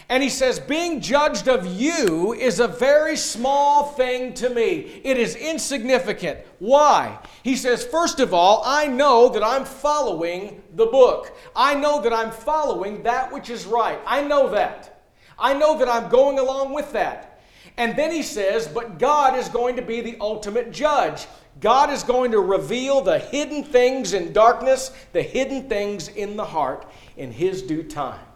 And 0.10 0.24
he 0.24 0.30
says, 0.30 0.60
Being 0.60 1.02
judged 1.02 1.50
of 1.50 1.66
you 1.66 2.34
is 2.34 2.60
a 2.60 2.68
very 2.68 3.18
small 3.18 3.92
thing 3.92 4.34
to 4.36 4.50
me. 4.50 5.02
It 5.04 5.18
is 5.18 5.36
insignificant. 5.36 6.40
Why? 6.60 7.20
He 7.44 7.58
says, 7.58 7.86
First 7.86 8.20
of 8.20 8.34
all, 8.34 8.62
I 8.66 8.88
know 8.88 9.28
that 9.30 9.44
I'm 9.44 9.66
following 9.66 10.64
the 10.76 10.86
book. 10.86 11.36
I 11.56 11.76
know 11.76 12.02
that 12.02 12.14
I'm 12.14 12.32
following 12.32 13.04
that 13.04 13.34
which 13.34 13.50
is 13.50 13.66
right. 13.66 14.00
I 14.06 14.24
know 14.24 14.50
that. 14.52 15.04
I 15.38 15.54
know 15.54 15.78
that 15.78 15.90
I'm 15.90 16.10
going 16.10 16.40
along 16.40 16.74
with 16.74 16.94
that. 16.94 17.42
And 17.76 17.96
then 17.96 18.12
he 18.12 18.24
says, 18.24 18.68
But 18.68 19.00
God 19.00 19.38
is 19.38 19.50
going 19.50 19.76
to 19.76 19.82
be 19.82 20.00
the 20.00 20.18
ultimate 20.22 20.72
judge. 20.72 21.28
God 21.60 21.92
is 21.92 22.04
going 22.04 22.32
to 22.32 22.40
reveal 22.40 23.02
the 23.02 23.20
hidden 23.20 23.64
things 23.64 24.14
in 24.14 24.32
darkness, 24.32 24.92
the 25.12 25.24
hidden 25.24 25.68
things 25.68 26.08
in 26.08 26.38
the 26.38 26.46
heart 26.46 26.90
in 27.18 27.32
His 27.32 27.62
due 27.62 27.84
time. 27.84 28.27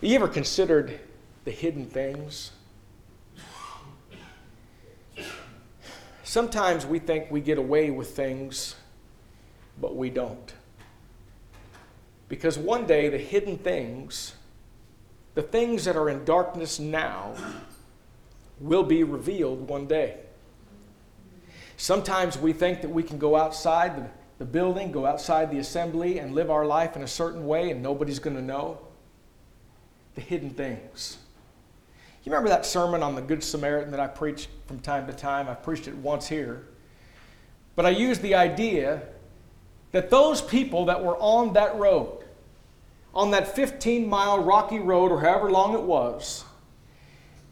Have 0.00 0.08
you 0.08 0.16
ever 0.16 0.28
considered 0.28 0.98
the 1.44 1.50
hidden 1.50 1.84
things? 1.84 2.52
Sometimes 6.24 6.86
we 6.86 6.98
think 6.98 7.30
we 7.30 7.42
get 7.42 7.58
away 7.58 7.90
with 7.90 8.16
things, 8.16 8.76
but 9.78 9.94
we 9.94 10.08
don't. 10.08 10.54
Because 12.30 12.56
one 12.56 12.86
day 12.86 13.10
the 13.10 13.18
hidden 13.18 13.58
things 13.58 14.32
the 15.34 15.42
things 15.42 15.84
that 15.84 15.96
are 15.96 16.08
in 16.08 16.24
darkness 16.24 16.80
now 16.80 17.34
will 18.58 18.82
be 18.82 19.04
revealed 19.04 19.68
one 19.68 19.86
day. 19.86 20.16
Sometimes 21.76 22.38
we 22.38 22.54
think 22.54 22.80
that 22.80 22.90
we 22.90 23.02
can 23.02 23.18
go 23.18 23.36
outside 23.36 23.96
the, 23.96 24.10
the 24.38 24.44
building, 24.46 24.92
go 24.92 25.04
outside 25.04 25.50
the 25.50 25.58
assembly, 25.58 26.18
and 26.18 26.34
live 26.34 26.50
our 26.50 26.64
life 26.64 26.96
in 26.96 27.02
a 27.02 27.06
certain 27.06 27.46
way, 27.46 27.70
and 27.70 27.82
nobody's 27.82 28.18
going 28.18 28.36
to 28.36 28.42
know 28.42 28.78
the 30.20 30.26
hidden 30.26 30.50
things. 30.50 31.18
You 32.24 32.30
remember 32.30 32.50
that 32.50 32.66
sermon 32.66 33.02
on 33.02 33.14
the 33.14 33.22
Good 33.22 33.42
Samaritan 33.42 33.90
that 33.92 34.00
I 34.00 34.06
preach 34.06 34.48
from 34.66 34.78
time 34.80 35.06
to 35.06 35.12
time? 35.14 35.48
I've 35.48 35.62
preached 35.62 35.88
it 35.88 35.96
once 35.96 36.28
here. 36.28 36.66
But 37.74 37.86
I 37.86 37.90
used 37.90 38.20
the 38.20 38.34
idea 38.34 39.02
that 39.92 40.10
those 40.10 40.42
people 40.42 40.84
that 40.86 41.02
were 41.02 41.16
on 41.16 41.54
that 41.54 41.76
road, 41.76 42.24
on 43.14 43.30
that 43.30 43.56
15 43.56 44.06
mile 44.08 44.42
rocky 44.42 44.78
road 44.78 45.10
or 45.10 45.20
however 45.20 45.50
long 45.50 45.74
it 45.74 45.82
was 45.82 46.44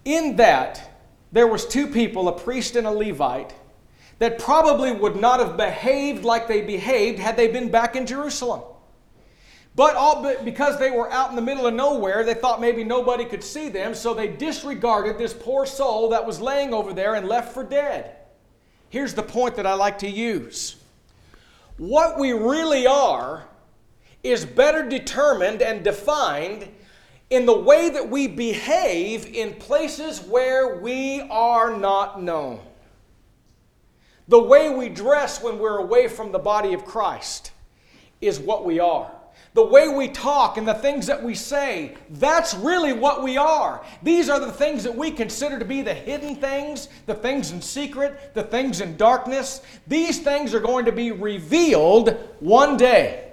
in 0.05 0.37
that 0.37 1.03
there 1.33 1.49
was 1.49 1.67
two 1.67 1.89
people 1.89 2.29
a 2.29 2.39
priest 2.39 2.77
and 2.77 2.87
a 2.87 2.91
levite 2.91 3.53
that 4.21 4.39
probably 4.39 4.93
would 4.93 5.17
not 5.17 5.41
have 5.41 5.57
behaved 5.57 6.25
like 6.25 6.47
they 6.47 6.61
behaved 6.61 7.19
had 7.19 7.37
they 7.37 7.49
been 7.49 7.69
back 7.73 7.97
in 7.97 8.07
jerusalem 8.07 8.63
but 9.79 9.95
all 9.97 10.23
but 10.23 10.45
because 10.45 10.79
they 10.79 10.91
were 10.91 11.11
out 11.13 11.31
in 11.31 11.37
the 11.37 11.43
middle 11.43 11.67
of 11.67 11.73
nowhere 11.73 12.25
they 12.25 12.35
thought 12.35 12.61
maybe 12.61 12.83
nobody 12.83 13.25
could 13.25 13.43
see 13.43 13.69
them 13.69 13.95
so 13.95 14.13
they 14.13 14.29
disregarded 14.29 15.17
this 15.17 15.33
poor 15.33 15.65
soul 15.65 16.11
that 16.11 16.27
was 16.27 16.41
laying 16.41 16.75
over 16.75 16.93
there 16.93 17.15
and 17.15 17.29
left 17.29 17.55
for 17.55 17.63
dead 17.63 18.17
here's 18.91 19.15
the 19.15 19.23
point 19.23 19.55
that 19.55 19.67
i 19.67 19.73
like 19.73 19.99
to 19.99 20.11
use 20.11 20.77
what 21.77 22.19
we 22.19 22.33
really 22.33 22.89
are 22.89 23.45
is 24.25 24.45
better 24.45 24.87
determined 24.87 25.63
and 25.63 25.85
defined 25.85 26.69
in 27.31 27.47
the 27.47 27.57
way 27.57 27.91
that 27.91 28.11
we 28.11 28.27
behave 28.27 29.27
in 29.27 29.55
places 29.55 30.21
where 30.21 30.77
we 30.79 31.21
are 31.31 31.77
not 31.77 32.23
known. 32.23 32.61
The 34.29 34.43
way 34.43 34.71
we 34.71 34.89
dress 34.89 35.43
when 35.43 35.59
we're 35.59 35.79
away 35.79 36.09
from 36.09 36.33
the 36.33 36.39
body 36.39 36.75
of 36.75 36.85
Christ 36.85 37.53
is 38.21 38.39
what 38.39 38.65
we 38.65 38.81
are. 38.81 39.11
The 39.59 39.65
way 39.65 39.89
we 39.89 40.07
talk 40.07 40.57
and 40.57 40.69
the 40.69 40.73
things 40.73 41.09
that 41.09 41.21
we 41.21 41.35
say, 41.35 41.97
that's 42.11 42.55
really 42.55 42.93
what 42.93 43.25
we 43.25 43.37
are. 43.37 43.85
These 44.05 44.29
are 44.29 44.39
the 44.39 44.53
things 44.53 44.85
that 44.85 44.95
we 44.95 45.11
consider 45.11 45.59
to 45.59 45.65
be 45.65 45.83
the 45.83 45.93
hidden 45.93 46.37
things, 46.37 46.89
the 47.07 47.15
things 47.17 47.51
in 47.51 47.61
secret, 47.61 48.35
the 48.35 48.45
things 48.45 48.81
in 48.81 48.97
darkness. 48.97 49.61
These 49.89 50.21
things 50.21 50.55
are 50.55 50.61
going 50.61 50.85
to 50.85 50.93
be 50.93 51.11
revealed 51.11 52.11
one 52.39 52.77
day. 52.77 53.33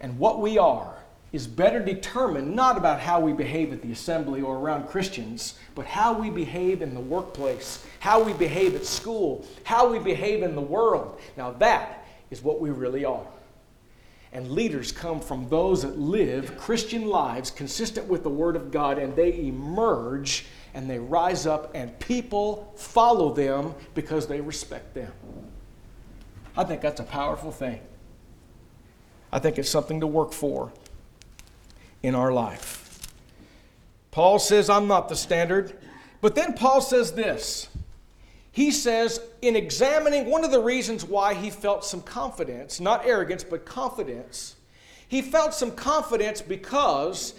And 0.00 0.18
what 0.18 0.40
we 0.40 0.56
are 0.56 0.96
is 1.30 1.46
better 1.46 1.84
determined 1.84 2.56
not 2.56 2.78
about 2.78 2.98
how 2.98 3.20
we 3.20 3.34
behave 3.34 3.70
at 3.74 3.82
the 3.82 3.92
assembly 3.92 4.40
or 4.40 4.56
around 4.56 4.88
Christians, 4.88 5.58
but 5.74 5.84
how 5.84 6.14
we 6.18 6.30
behave 6.30 6.80
in 6.80 6.94
the 6.94 7.00
workplace, 7.00 7.84
how 8.00 8.22
we 8.22 8.32
behave 8.32 8.74
at 8.74 8.86
school, 8.86 9.46
how 9.64 9.92
we 9.92 9.98
behave 9.98 10.42
in 10.42 10.54
the 10.54 10.62
world. 10.62 11.20
Now, 11.36 11.50
that 11.58 12.06
is 12.30 12.40
what 12.40 12.62
we 12.62 12.70
really 12.70 13.04
are. 13.04 13.26
And 14.32 14.50
leaders 14.50 14.92
come 14.92 15.20
from 15.20 15.48
those 15.48 15.82
that 15.82 15.98
live 15.98 16.56
Christian 16.56 17.06
lives 17.06 17.50
consistent 17.50 18.06
with 18.06 18.22
the 18.22 18.30
Word 18.30 18.56
of 18.56 18.70
God, 18.70 18.98
and 18.98 19.14
they 19.14 19.38
emerge 19.40 20.46
and 20.74 20.88
they 20.88 20.98
rise 20.98 21.46
up, 21.46 21.70
and 21.74 21.98
people 21.98 22.72
follow 22.76 23.34
them 23.34 23.74
because 23.94 24.26
they 24.26 24.40
respect 24.40 24.94
them. 24.94 25.12
I 26.56 26.64
think 26.64 26.80
that's 26.80 27.00
a 27.00 27.04
powerful 27.04 27.52
thing. 27.52 27.80
I 29.30 29.38
think 29.38 29.58
it's 29.58 29.68
something 29.68 30.00
to 30.00 30.06
work 30.06 30.32
for 30.32 30.72
in 32.02 32.14
our 32.14 32.32
life. 32.32 33.12
Paul 34.10 34.38
says, 34.38 34.70
I'm 34.70 34.86
not 34.86 35.08
the 35.08 35.16
standard. 35.16 35.76
But 36.20 36.34
then 36.34 36.52
Paul 36.52 36.80
says 36.80 37.12
this. 37.12 37.68
He 38.52 38.70
says, 38.70 39.18
in 39.40 39.56
examining, 39.56 40.26
one 40.26 40.44
of 40.44 40.50
the 40.50 40.60
reasons 40.60 41.04
why 41.04 41.32
he 41.32 41.48
felt 41.48 41.84
some 41.84 42.02
confidence, 42.02 42.80
not 42.80 43.06
arrogance, 43.06 43.42
but 43.42 43.64
confidence, 43.64 44.56
he 45.08 45.22
felt 45.22 45.54
some 45.54 45.72
confidence 45.72 46.42
because 46.42 47.34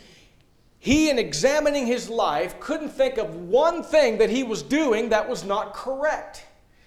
he, 0.79 1.11
in 1.11 1.19
examining 1.19 1.85
his 1.85 2.09
life, 2.09 2.59
couldn't 2.59 2.89
think 2.89 3.17
of 3.17 3.35
one 3.35 3.83
thing 3.83 4.17
that 4.17 4.31
he 4.31 4.43
was 4.43 4.63
doing 4.63 5.09
that 5.09 5.29
was 5.29 5.43
not 5.43 5.73
correct. 5.73 6.45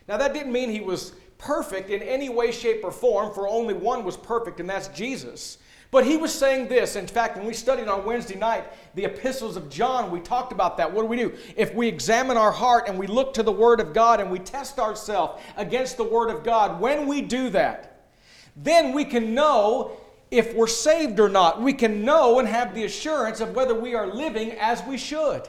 Now, 0.09 0.17
that 0.17 0.35
didn't 0.35 0.53
mean 0.53 0.71
he 0.71 0.81
was 0.81 1.13
perfect 1.39 1.91
in 1.91 2.03
any 2.03 2.29
way, 2.29 2.51
shape, 2.51 2.83
or 2.83 2.91
form, 2.91 3.33
for 3.33 3.49
only 3.49 3.75
one 3.75 4.05
was 4.05 4.17
perfect, 4.17 4.59
and 4.59 4.69
that's 4.69 4.89
Jesus. 4.89 5.59
But 5.97 6.05
he 6.05 6.19
was 6.19 6.31
saying 6.31 6.69
this. 6.69 6.95
In 6.95 7.07
fact, 7.07 7.39
when 7.39 7.47
we 7.47 7.55
studied 7.55 7.89
on 7.89 8.05
Wednesday 8.05 8.37
night 8.37 8.67
the 8.95 9.07
epistles 9.07 9.57
of 9.57 9.71
John, 9.71 10.11
we 10.11 10.21
talked 10.21 10.53
about 10.53 10.77
that. 10.77 10.93
What 10.93 11.01
do 11.01 11.09
we 11.09 11.17
do? 11.17 11.35
If 11.57 11.75
we 11.75 11.89
examine 11.89 12.37
our 12.37 12.53
heart 12.53 12.87
and 12.87 12.99
we 12.99 13.07
look 13.07 13.33
to 13.33 13.43
the 13.43 13.51
Word 13.51 13.81
of 13.81 13.95
God 13.95 14.21
and 14.21 14.31
we 14.31 14.39
test 14.39 14.79
ourselves 14.79 15.43
against 15.57 15.97
the 15.97 16.05
Word 16.05 16.29
of 16.29 16.45
God, 16.45 16.83
when 16.83 17.07
we 17.07 17.23
do 17.23 17.49
that, 17.49 18.11
then 18.55 18.93
we 18.93 19.07
can 19.07 19.35
know 19.35 19.93
if 20.31 20.55
we're 20.55 20.67
saved 20.67 21.19
or 21.19 21.31
not. 21.31 21.63
We 21.63 21.73
can 21.73 22.05
know 22.05 22.41
and 22.41 22.47
have 22.47 22.75
the 22.75 22.85
assurance 22.85 23.41
of 23.41 23.57
whether 23.57 23.75
we 23.75 23.95
are 23.95 24.07
living 24.07 24.53
as 24.61 24.85
we 24.85 24.99
should. 24.99 25.49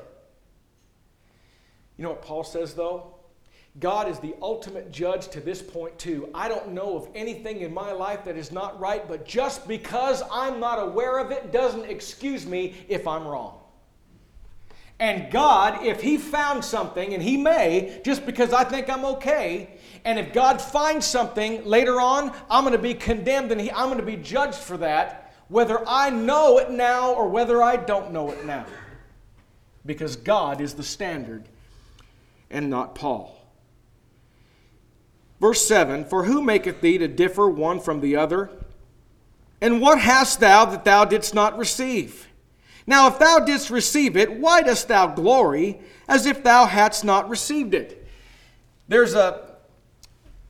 You 1.98 2.06
know 2.06 2.12
what 2.12 2.22
Paul 2.22 2.46
says, 2.46 2.74
though? 2.74 3.17
God 3.80 4.10
is 4.10 4.20
the 4.20 4.36
ultimate 4.42 4.92
judge 4.92 5.28
to 5.30 5.40
this 5.40 5.62
point, 5.62 5.98
too. 6.00 6.30
I 6.34 6.48
don't 6.48 6.70
know 6.70 6.96
of 6.96 7.10
anything 7.14 7.62
in 7.62 7.74
my 7.74 7.92
life 7.92 8.26
that 8.26 8.36
is 8.36 8.52
not 8.52 8.80
right, 8.80 9.08
but 9.08 9.26
just 9.26 9.68
because 9.68 10.24
I'm 10.32 10.60
not 10.60 10.82
aware 10.82 11.20
of 11.20 11.32
it 11.32 11.52
doesn't 11.52 11.86
excuse 11.86 12.46
me 12.46 12.76
if 12.88 13.08
I'm 13.08 13.28
wrong. 13.28 13.60
And 15.00 15.32
God, 15.32 15.86
if 15.86 16.02
He 16.02 16.18
found 16.18 16.66
something, 16.66 17.14
and 17.14 17.22
He 17.22 17.38
may, 17.38 18.02
just 18.04 18.26
because 18.26 18.52
I 18.52 18.64
think 18.64 18.90
I'm 18.90 19.06
okay, 19.06 19.78
and 20.08 20.18
if 20.18 20.32
God 20.32 20.62
finds 20.62 21.06
something 21.06 21.66
later 21.66 22.00
on, 22.00 22.32
I'm 22.50 22.64
going 22.64 22.72
to 22.72 22.82
be 22.82 22.94
condemned 22.94 23.52
and 23.52 23.60
he, 23.60 23.70
I'm 23.72 23.88
going 23.88 24.00
to 24.00 24.06
be 24.06 24.16
judged 24.16 24.56
for 24.58 24.78
that, 24.78 25.34
whether 25.50 25.86
I 25.86 26.10
know 26.10 26.60
it 26.60 26.72
now 26.72 27.14
or 27.14 27.28
whether 27.28 27.62
I 27.62 27.76
don't 27.76 28.14
know 28.14 28.32
it 28.32 28.46
now. 28.46 28.66
Because 29.86 30.16
God 30.16 30.62
is 30.62 30.76
the 30.76 30.84
standard 30.84 31.44
and 32.50 32.70
not 32.70 32.96
Paul. 32.96 33.37
Verse 35.40 35.68
7 35.68 36.06
For 36.06 36.24
who 36.24 36.42
maketh 36.42 36.82
thee 36.82 36.98
to 36.98 37.08
differ 37.08 37.50
one 37.50 37.80
from 37.80 38.02
the 38.02 38.16
other? 38.16 38.50
And 39.62 39.82
what 39.82 40.00
hast 40.00 40.40
thou 40.40 40.66
that 40.66 40.86
thou 40.86 41.06
didst 41.06 41.34
not 41.34 41.58
receive? 41.58 42.28
Now, 42.86 43.08
if 43.08 43.20
thou 43.20 43.40
didst 43.40 43.70
receive 43.70 44.16
it, 44.16 44.40
why 44.40 44.62
dost 44.62 44.88
thou 44.88 45.08
glory 45.08 45.80
as 46.08 46.26
if 46.26 46.44
thou 46.44 46.66
hadst 46.66 47.04
not 47.04 47.28
received 47.28 47.74
it? 47.74 48.08
There's 48.88 49.14
a 49.14 49.58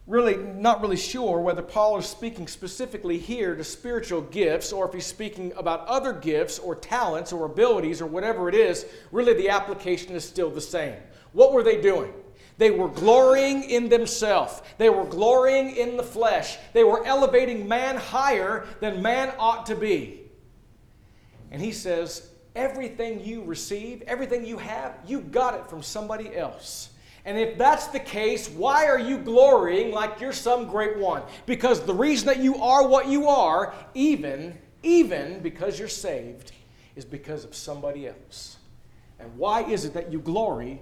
really 0.06 0.38
not 0.38 0.82
really 0.82 0.97
sure 0.97 1.41
whether 1.41 1.62
Paul 1.62 1.97
is 1.97 2.06
speaking 2.06 2.47
specifically 2.47 3.17
here 3.17 3.56
to 3.56 3.63
spiritual 3.63 4.21
gifts 4.21 4.71
or 4.71 4.88
if 4.88 4.93
he's 4.93 5.06
speaking 5.06 5.52
about 5.58 5.86
other 5.88 6.13
gifts 6.13 6.60
or 6.60 6.76
talents 6.76 7.34
or 7.34 7.45
abilities 7.45 8.02
or 8.02 8.06
whatever 8.06 8.47
it 8.47 8.56
is. 8.56 8.86
Really, 9.12 9.34
the 9.34 9.50
application 9.50 10.13
is 10.15 10.23
still 10.23 10.50
the 10.50 10.62
same. 10.62 10.95
What 11.34 11.54
were 11.54 11.63
they 11.63 11.82
doing? 11.82 12.13
They 12.58 12.72
were 12.72 12.88
glorying 12.88 13.63
in 13.70 13.89
themselves. 13.89 14.62
They 14.78 14.89
were 14.89 15.06
glorying 15.06 15.76
in 15.76 15.96
the 15.96 16.04
flesh. 16.04 16.58
They 16.74 16.84
were 16.84 17.06
elevating 17.06 17.67
man 17.67 17.98
higher 17.98 18.65
than 18.80 19.02
man 19.02 19.34
ought 19.38 19.67
to 19.67 19.76
be. 19.76 20.22
And 21.52 21.62
he 21.62 21.72
says, 21.72 22.30
Everything 22.56 23.24
you 23.24 23.43
receive, 23.43 24.02
everything 24.08 24.43
you 24.43 24.58
have, 24.58 24.98
you 25.06 25.22
got 25.22 25.54
it 25.54 25.70
from 25.70 25.84
somebody 25.84 26.36
else. 26.36 26.89
And 27.24 27.38
if 27.38 27.56
that's 27.56 27.88
the 27.88 28.00
case, 28.00 28.50
why 28.50 28.88
are 28.88 28.98
you 28.98 29.20
glorying 29.20 29.91
like 29.91 30.20
you're 30.20 30.34
some 30.34 30.67
great 30.67 30.98
one? 30.98 31.22
Because 31.46 31.82
the 31.82 31.93
reason 31.93 32.26
that 32.26 32.39
you 32.39 32.56
are 32.56 32.88
what 32.88 33.08
you 33.08 33.28
are, 33.28 33.76
even, 33.93 34.58
even 34.82 35.39
because 35.41 35.78
you're 35.78 35.88
saved, 35.88 36.52
is 36.96 37.06
because 37.06 37.46
of 37.46 37.54
somebody 37.54 38.08
else. 38.08 38.58
And 39.20 39.38
why 39.38 39.62
is 39.63 39.86
it 39.86 39.93
that 39.93 40.12
you 40.12 40.20
glory 40.20 40.82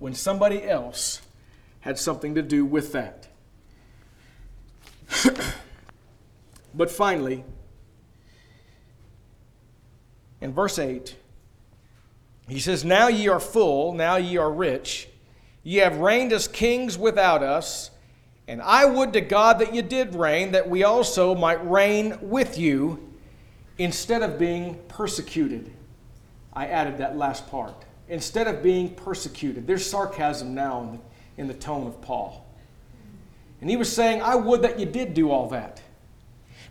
when 0.00 0.14
somebody 0.14 0.64
else 0.64 1.20
had 1.80 1.96
something 1.98 2.34
to 2.34 2.42
do 2.42 2.64
with 2.64 2.92
that. 2.92 3.28
but 6.74 6.90
finally, 6.90 7.44
in 10.40 10.52
verse 10.52 10.78
8, 10.78 11.14
he 12.48 12.58
says, 12.58 12.84
Now 12.84 13.08
ye 13.08 13.28
are 13.28 13.38
full, 13.38 13.92
now 13.92 14.16
ye 14.16 14.36
are 14.38 14.50
rich, 14.50 15.08
ye 15.62 15.76
have 15.76 15.98
reigned 15.98 16.32
as 16.32 16.48
kings 16.48 16.98
without 16.98 17.42
us, 17.42 17.90
and 18.48 18.60
I 18.62 18.86
would 18.86 19.12
to 19.12 19.20
God 19.20 19.58
that 19.60 19.74
ye 19.74 19.82
did 19.82 20.14
reign, 20.14 20.52
that 20.52 20.68
we 20.68 20.82
also 20.82 21.34
might 21.34 21.64
reign 21.70 22.18
with 22.22 22.58
you, 22.58 23.06
instead 23.76 24.22
of 24.22 24.38
being 24.38 24.78
persecuted. 24.88 25.70
I 26.52 26.66
added 26.66 26.98
that 26.98 27.16
last 27.16 27.48
part 27.48 27.84
instead 28.10 28.48
of 28.48 28.62
being 28.62 28.90
persecuted. 28.94 29.66
There's 29.66 29.88
sarcasm 29.88 30.54
now 30.54 30.82
in 30.82 30.92
the, 30.92 30.98
in 31.42 31.48
the 31.48 31.54
tone 31.54 31.86
of 31.86 32.02
Paul. 32.02 32.44
And 33.60 33.70
he 33.70 33.76
was 33.76 33.90
saying, 33.90 34.20
I 34.20 34.34
would 34.34 34.62
that 34.62 34.78
you 34.78 34.86
did 34.86 35.14
do 35.14 35.30
all 35.30 35.48
that. 35.50 35.80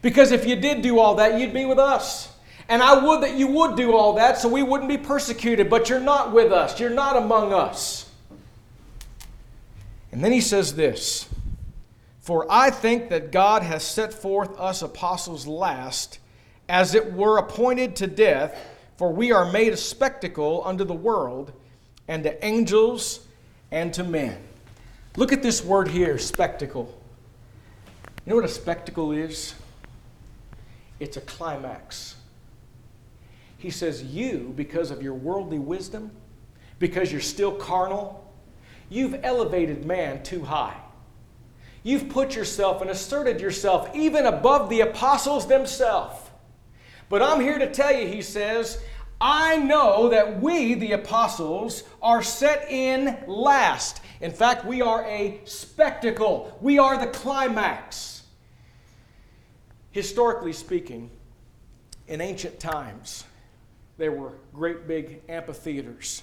Because 0.02 0.32
if 0.32 0.46
you 0.46 0.56
did 0.56 0.82
do 0.82 1.00
all 1.00 1.16
that, 1.16 1.40
you'd 1.40 1.54
be 1.54 1.66
with 1.66 1.80
us. 1.80 2.32
And 2.68 2.84
I 2.84 3.04
would 3.04 3.24
that 3.24 3.36
you 3.36 3.48
would 3.48 3.76
do 3.76 3.94
all 3.94 4.14
that 4.14 4.38
so 4.38 4.48
we 4.48 4.64
wouldn't 4.64 4.90
be 4.90 4.98
persecuted, 4.98 5.70
but 5.70 5.90
you're 5.90 6.00
not 6.00 6.34
with 6.34 6.52
us. 6.52 6.80
You're 6.80 6.90
not 6.90 7.16
among 7.16 7.54
us. 7.54 8.10
And 10.12 10.24
then 10.24 10.32
he 10.32 10.42
says 10.42 10.76
this 10.76 11.28
For 12.22 12.46
I 12.50 12.70
think 12.70 13.10
that 13.10 13.32
God 13.32 13.64
has 13.64 13.84
set 13.84 14.14
forth 14.14 14.60
us 14.60 14.82
apostles 14.82 15.48
last, 15.48 16.20
as 16.68 16.94
it 16.94 17.14
were 17.14 17.38
appointed 17.38 17.96
to 17.98 18.08
death 18.08 18.58
for 19.00 19.14
we 19.14 19.32
are 19.32 19.50
made 19.50 19.72
a 19.72 19.78
spectacle 19.78 20.62
unto 20.66 20.84
the 20.84 20.94
world, 20.94 21.54
and 22.10 22.22
to 22.26 22.46
angels, 22.46 23.26
and 23.72 23.94
to 23.94 24.04
men. 24.04 24.38
Look 25.16 25.32
at 25.32 25.42
this 25.42 25.64
word 25.64 25.88
here, 25.88 26.18
spectacle. 26.18 27.02
You 28.26 28.32
know 28.32 28.36
what 28.36 28.44
a 28.44 28.50
spectacle 28.50 29.14
is? 29.14 29.56
It's 31.00 31.16
a 31.16 31.22
climax. 31.22 32.18
He 33.58 33.70
says, 33.70 34.04
You, 34.04 34.54
because 34.58 34.92
of 34.92 35.02
your 35.02 35.14
worldly 35.14 35.60
wisdom, 35.60 36.12
because 36.78 37.10
you're 37.10 37.22
still 37.22 37.54
carnal, 37.54 38.30
you've 38.90 39.18
elevated 39.24 39.86
man 39.86 40.24
too 40.24 40.44
high. 40.44 40.76
You've 41.84 42.10
put 42.10 42.36
yourself 42.36 42.82
and 42.82 42.90
asserted 42.90 43.40
yourself 43.40 43.96
even 43.96 44.26
above 44.26 44.70
the 44.70 44.82
apostles 44.82 45.48
themselves. 45.48 46.29
But 47.10 47.24
I'm 47.24 47.42
here 47.42 47.58
to 47.58 47.70
tell 47.70 47.94
you, 47.94 48.08
he 48.08 48.22
says, 48.22 48.80
I 49.20 49.58
know 49.58 50.10
that 50.10 50.40
we, 50.42 50.76
the 50.76 50.94
apostles, 50.94 51.84
are 52.02 52.22
set 52.22 52.72
in 52.72 53.18
last. 53.28 54.02
In 54.22 54.32
fact, 54.32 54.64
we 54.64 54.82
are 54.82 55.04
a 55.06 55.42
spectacle, 55.46 56.58
we 56.62 56.78
are 56.78 56.98
the 56.98 57.08
climax. 57.08 58.24
Historically 59.92 60.54
speaking, 60.54 61.10
in 62.08 62.22
ancient 62.22 62.60
times, 62.60 63.24
there 63.98 64.12
were 64.12 64.34
great 64.54 64.88
big 64.88 65.22
amphitheaters. 65.28 66.22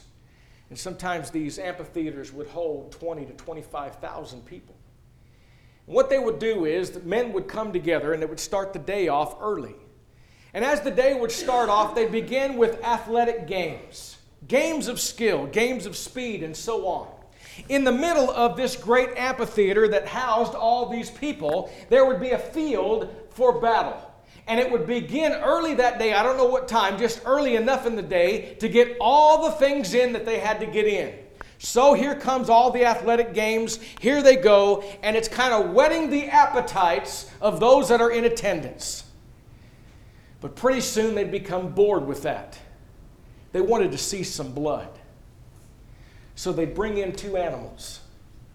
And 0.71 0.79
sometimes 0.79 1.31
these 1.31 1.59
amphitheaters 1.59 2.33
would 2.33 2.49
hold 2.49 2.93
20 2.93 3.27
to 3.27 3.33
25,000 3.33 4.47
people. 4.47 4.75
And 5.87 5.95
what 5.95 6.11
they 6.11 6.19
would 6.19 6.39
do 6.39 6.65
is 6.65 6.91
that 6.93 7.07
men 7.07 7.33
would 7.33 7.49
come 7.49 7.73
together 7.73 8.13
and 8.13 8.23
they 8.23 8.27
would 8.27 8.41
start 8.41 8.73
the 8.73 8.79
day 8.79 9.09
off 9.09 9.37
early. 9.41 9.75
And 10.57 10.65
as 10.65 10.81
the 10.81 10.91
day 10.91 11.13
would 11.13 11.31
start 11.31 11.69
off, 11.69 11.95
they'd 11.95 12.11
begin 12.11 12.57
with 12.57 12.83
athletic 12.83 13.47
games, 13.47 14.17
games 14.49 14.89
of 14.89 14.99
skill, 14.99 15.45
games 15.45 15.85
of 15.85 15.95
speed, 15.95 16.43
and 16.43 16.57
so 16.57 16.87
on. 16.87 17.09
In 17.69 17.85
the 17.85 17.93
middle 17.93 18.31
of 18.31 18.57
this 18.57 18.75
great 18.75 19.11
amphitheater 19.19 19.87
that 19.89 20.09
housed 20.09 20.55
all 20.55 20.89
these 20.89 21.11
people, 21.11 21.71
there 21.91 22.07
would 22.07 22.23
be 22.23 22.31
a 22.31 22.39
field 22.39 23.15
for 23.29 23.61
battle. 23.61 24.01
And 24.47 24.59
it 24.59 24.73
would 24.73 24.87
begin 24.87 25.33
early 25.33 25.75
that 25.75 25.99
day, 25.99 26.15
I 26.15 26.23
don't 26.23 26.39
know 26.39 26.47
what 26.47 26.69
time, 26.69 26.97
just 26.97 27.21
early 27.27 27.57
enough 27.57 27.85
in 27.85 27.95
the 27.95 28.01
day 28.01 28.55
to 28.61 28.69
get 28.71 28.97
all 28.99 29.45
the 29.45 29.57
things 29.57 29.93
in 29.93 30.15
that 30.15 30.25
they 30.25 30.39
had 30.39 30.59
to 30.61 30.67
get 30.67 30.87
in. 30.87 31.13
So 31.59 31.93
here 31.93 32.15
comes 32.15 32.49
all 32.49 32.71
the 32.71 32.87
athletic 32.87 33.35
games. 33.35 33.79
Here 34.01 34.23
they 34.23 34.37
go, 34.37 34.85
and 35.03 35.19
it's 35.19 35.29
kind 35.29 35.53
of 35.53 35.75
whetting 35.75 36.09
the 36.09 36.29
appetites 36.29 37.31
of 37.43 37.61
those 37.61 37.91
that 37.91 38.01
are 38.01 38.11
in 38.11 38.25
attendance. 38.25 39.03
But 40.47 40.55
pretty 40.55 40.81
soon 40.81 41.17
they'd 41.17 41.33
become 41.33 41.71
bored 41.71 42.07
with 42.07 42.23
that. 42.23 42.57
They 43.51 43.61
wanted 43.61 43.91
to 43.91 43.99
see 43.99 44.23
some 44.23 44.53
blood. 44.53 44.89
So 46.37 46.53
they'd 46.53 46.73
bring 46.73 46.99
in 46.99 47.17
two 47.17 47.37
animals, 47.37 47.99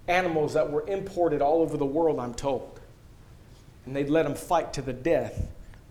animals 0.07 0.53
that 0.53 0.71
were 0.71 0.87
imported 0.87 1.41
all 1.41 1.61
over 1.61 1.75
the 1.75 1.85
world, 1.85 2.17
I'm 2.17 2.33
told. 2.33 2.79
And 3.85 3.93
they'd 3.93 4.09
let 4.09 4.23
them 4.23 4.35
fight 4.35 4.71
to 4.71 4.81
the 4.81 4.93
death 4.93 5.49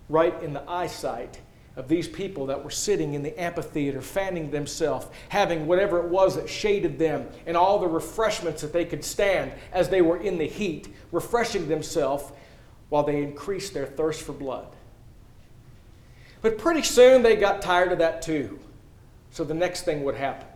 right 0.08 0.42
in 0.42 0.54
the 0.54 0.66
eyesight 0.66 1.38
of 1.76 1.86
these 1.86 2.08
people 2.08 2.46
that 2.46 2.64
were 2.64 2.70
sitting 2.70 3.12
in 3.12 3.22
the 3.22 3.38
amphitheater, 3.38 4.00
fanning 4.00 4.50
themselves, 4.50 5.06
having 5.28 5.66
whatever 5.66 5.98
it 5.98 6.08
was 6.08 6.34
that 6.36 6.48
shaded 6.48 6.98
them, 6.98 7.26
and 7.44 7.58
all 7.58 7.78
the 7.78 7.86
refreshments 7.86 8.62
that 8.62 8.72
they 8.72 8.86
could 8.86 9.04
stand 9.04 9.52
as 9.70 9.90
they 9.90 10.00
were 10.00 10.16
in 10.16 10.38
the 10.38 10.48
heat, 10.48 10.88
refreshing 11.12 11.68
themselves 11.68 12.24
while 12.88 13.02
they 13.02 13.22
increased 13.22 13.74
their 13.74 13.84
thirst 13.84 14.22
for 14.22 14.32
blood. 14.32 14.66
But 16.42 16.58
pretty 16.58 16.82
soon 16.82 17.22
they 17.22 17.36
got 17.36 17.62
tired 17.62 17.92
of 17.92 17.98
that 17.98 18.22
too. 18.22 18.58
So 19.30 19.44
the 19.44 19.54
next 19.54 19.82
thing 19.82 20.04
would 20.04 20.16
happen 20.16 20.46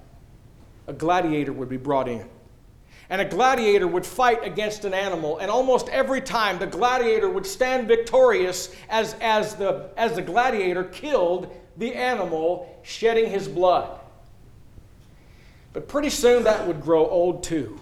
a 0.86 0.92
gladiator 0.92 1.52
would 1.52 1.68
be 1.68 1.78
brought 1.78 2.08
in. 2.08 2.28
And 3.08 3.20
a 3.20 3.24
gladiator 3.24 3.86
would 3.86 4.04
fight 4.04 4.44
against 4.44 4.84
an 4.84 4.94
animal, 4.94 5.38
and 5.38 5.50
almost 5.50 5.88
every 5.88 6.20
time 6.20 6.58
the 6.58 6.66
gladiator 6.66 7.28
would 7.28 7.46
stand 7.46 7.88
victorious 7.88 8.74
as, 8.88 9.14
as, 9.20 9.54
the, 9.54 9.90
as 9.96 10.14
the 10.14 10.22
gladiator 10.22 10.84
killed 10.84 11.54
the 11.76 11.94
animal, 11.94 12.80
shedding 12.82 13.30
his 13.30 13.48
blood. 13.48 13.98
But 15.72 15.88
pretty 15.88 16.10
soon 16.10 16.44
that 16.44 16.66
would 16.66 16.80
grow 16.80 17.06
old 17.08 17.42
too. 17.42 17.80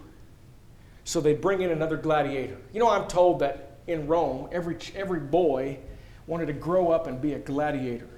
So 1.04 1.20
they'd 1.20 1.40
bring 1.40 1.62
in 1.62 1.70
another 1.70 1.96
gladiator. 1.96 2.56
You 2.72 2.80
know, 2.80 2.90
I'm 2.90 3.06
told 3.06 3.40
that 3.40 3.78
in 3.86 4.06
Rome, 4.06 4.48
every, 4.52 4.76
every 4.94 5.20
boy 5.20 5.78
wanted 6.26 6.46
to 6.46 6.52
grow 6.52 6.90
up 6.90 7.06
and 7.06 7.20
be 7.20 7.34
a 7.34 7.38
gladiator. 7.38 8.08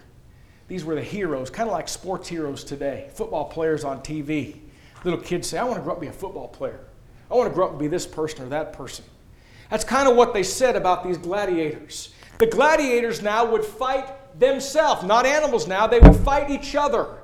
These 0.69 0.85
were 0.85 0.95
the 0.95 1.03
heroes, 1.03 1.51
kind 1.51 1.69
of 1.69 1.73
like 1.73 1.89
sports 1.89 2.29
heroes 2.29 2.65
today, 2.65 3.11
football 3.15 3.47
players 3.47 3.85
on 3.85 4.01
TV. 4.01 4.57
Little 5.05 5.21
kids 5.21 5.49
say, 5.49 5.59
I 5.59 5.65
want 5.65 5.77
to 5.77 5.83
grow 5.83 5.93
up 5.93 5.99
and 5.99 6.11
be 6.11 6.15
a 6.15 6.19
football 6.19 6.49
player. 6.49 6.81
I 7.31 7.35
want 7.35 7.51
to 7.51 7.55
grow 7.55 7.67
up 7.67 7.71
and 7.73 7.79
be 7.79 7.89
this 7.89 8.07
person 8.07 8.45
or 8.45 8.49
that 8.49 8.73
person. 8.73 9.05
That's 9.71 9.85
kind 9.85 10.09
of 10.09 10.17
what 10.17 10.33
they 10.33 10.43
said 10.43 10.77
about 10.77 11.05
these 11.05 11.19
gladiators. 11.19 12.15
The 12.39 12.47
gladiators 12.47 13.23
now 13.23 13.45
would 13.45 13.65
fight 13.65 14.07
themselves, 14.39 15.05
not 15.05 15.27
animals 15.27 15.67
now, 15.67 15.87
they 15.87 16.01
would 16.01 16.17
fight 16.17 16.51
each 16.51 16.75
other. 16.75 17.19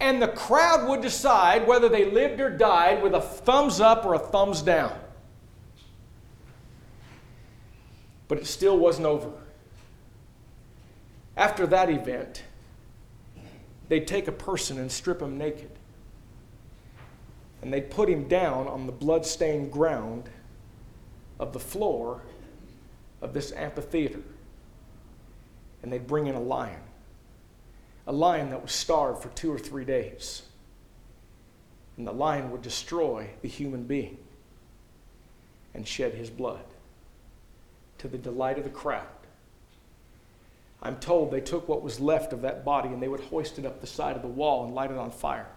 And 0.00 0.20
the 0.20 0.28
crowd 0.28 0.88
would 0.88 1.02
decide 1.02 1.66
whether 1.66 1.88
they 1.88 2.10
lived 2.10 2.40
or 2.40 2.48
died 2.48 3.02
with 3.02 3.14
a 3.14 3.20
thumbs 3.20 3.80
up 3.80 4.06
or 4.06 4.14
a 4.14 4.18
thumbs 4.18 4.62
down. 4.62 4.98
But 8.28 8.38
it 8.38 8.46
still 8.46 8.78
wasn't 8.78 9.06
over. 9.06 9.30
After 11.40 11.66
that 11.68 11.88
event, 11.88 12.42
they'd 13.88 14.06
take 14.06 14.28
a 14.28 14.32
person 14.32 14.78
and 14.78 14.92
strip 14.92 15.22
him 15.22 15.38
naked. 15.38 15.70
And 17.62 17.72
they'd 17.72 17.90
put 17.90 18.10
him 18.10 18.28
down 18.28 18.68
on 18.68 18.84
the 18.84 18.92
blood-stained 18.92 19.72
ground 19.72 20.28
of 21.38 21.54
the 21.54 21.58
floor 21.58 22.20
of 23.22 23.32
this 23.32 23.52
amphitheater. 23.52 24.20
And 25.82 25.90
they'd 25.90 26.06
bring 26.06 26.26
in 26.26 26.34
a 26.34 26.40
lion, 26.40 26.82
a 28.06 28.12
lion 28.12 28.50
that 28.50 28.60
was 28.60 28.72
starved 28.72 29.22
for 29.22 29.30
two 29.30 29.50
or 29.50 29.58
three 29.58 29.86
days. 29.86 30.42
And 31.96 32.06
the 32.06 32.12
lion 32.12 32.50
would 32.50 32.60
destroy 32.60 33.30
the 33.40 33.48
human 33.48 33.84
being 33.84 34.18
and 35.72 35.88
shed 35.88 36.12
his 36.12 36.28
blood 36.28 36.66
to 37.96 38.08
the 38.08 38.18
delight 38.18 38.58
of 38.58 38.64
the 38.64 38.70
crowd. 38.70 39.06
I'm 40.82 40.96
told 40.96 41.30
they 41.30 41.40
took 41.40 41.68
what 41.68 41.82
was 41.82 42.00
left 42.00 42.32
of 42.32 42.42
that 42.42 42.64
body 42.64 42.88
and 42.88 43.02
they 43.02 43.08
would 43.08 43.20
hoist 43.20 43.58
it 43.58 43.66
up 43.66 43.80
the 43.80 43.86
side 43.86 44.16
of 44.16 44.22
the 44.22 44.28
wall 44.28 44.64
and 44.64 44.74
light 44.74 44.90
it 44.90 44.96
on 44.96 45.10
fire 45.10 45.48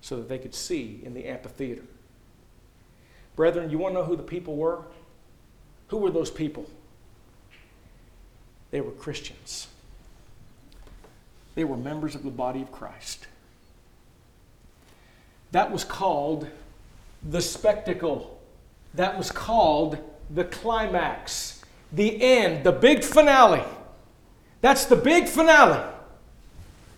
so 0.00 0.16
that 0.16 0.28
they 0.28 0.38
could 0.38 0.54
see 0.54 1.00
in 1.04 1.14
the 1.14 1.26
amphitheater. 1.26 1.84
Brethren, 3.36 3.70
you 3.70 3.78
want 3.78 3.94
to 3.94 4.00
know 4.00 4.06
who 4.06 4.16
the 4.16 4.22
people 4.22 4.56
were? 4.56 4.82
Who 5.88 5.98
were 5.98 6.10
those 6.10 6.30
people? 6.30 6.68
They 8.70 8.80
were 8.80 8.90
Christians. 8.92 9.68
They 11.54 11.64
were 11.64 11.76
members 11.76 12.14
of 12.14 12.24
the 12.24 12.30
body 12.30 12.62
of 12.62 12.72
Christ. 12.72 13.26
That 15.52 15.70
was 15.70 15.84
called 15.84 16.48
the 17.22 17.42
spectacle. 17.42 18.40
That 18.94 19.18
was 19.18 19.30
called 19.30 19.98
the 20.30 20.44
climax 20.44 21.51
the 21.92 22.22
end, 22.22 22.64
the 22.64 22.72
big 22.72 23.04
finale. 23.04 23.62
That's 24.60 24.86
the 24.86 24.96
big 24.96 25.28
finale. 25.28 25.92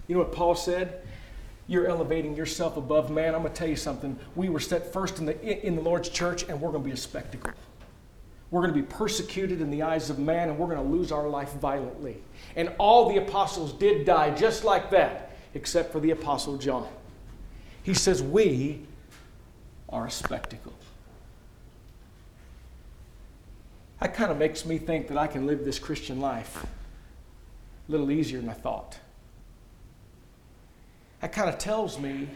You 0.06 0.14
know 0.14 0.22
what 0.22 0.32
Paul 0.32 0.54
said? 0.54 1.00
You're 1.66 1.86
elevating 1.86 2.36
yourself 2.36 2.76
above 2.76 3.10
man. 3.10 3.34
I'm 3.34 3.40
going 3.40 3.52
to 3.52 3.58
tell 3.58 3.68
you 3.68 3.76
something. 3.76 4.18
We 4.36 4.50
were 4.50 4.60
set 4.60 4.92
first 4.92 5.18
in 5.18 5.26
the, 5.26 5.66
in 5.66 5.76
the 5.76 5.80
Lord's 5.80 6.10
church, 6.10 6.44
and 6.48 6.60
we're 6.60 6.70
going 6.70 6.82
to 6.82 6.88
be 6.88 6.92
a 6.92 6.96
spectacle. 6.96 7.52
We're 8.50 8.60
going 8.60 8.74
to 8.74 8.80
be 8.80 8.86
persecuted 8.86 9.60
in 9.60 9.70
the 9.70 9.82
eyes 9.82 10.10
of 10.10 10.18
man, 10.18 10.50
and 10.50 10.58
we're 10.58 10.66
going 10.66 10.78
to 10.78 10.94
lose 10.94 11.10
our 11.10 11.26
life 11.26 11.52
violently. 11.54 12.18
And 12.54 12.70
all 12.78 13.08
the 13.08 13.16
apostles 13.16 13.72
did 13.72 14.04
die 14.04 14.34
just 14.34 14.62
like 14.62 14.90
that, 14.90 15.36
except 15.54 15.90
for 15.90 16.00
the 16.00 16.10
apostle 16.10 16.58
John. 16.58 16.86
He 17.82 17.94
says, 17.94 18.22
We 18.22 18.82
are 19.88 20.06
a 20.06 20.10
spectacle. 20.10 20.74
That 24.04 24.12
kind 24.12 24.30
of 24.30 24.36
makes 24.36 24.66
me 24.66 24.76
think 24.76 25.08
that 25.08 25.16
I 25.16 25.26
can 25.26 25.46
live 25.46 25.64
this 25.64 25.78
Christian 25.78 26.20
life 26.20 26.62
a 26.62 27.90
little 27.90 28.10
easier 28.10 28.38
than 28.38 28.50
I 28.50 28.52
thought. 28.52 28.98
That 31.22 31.32
kind 31.32 31.48
of 31.48 31.56
tells 31.56 31.98
me 31.98 32.28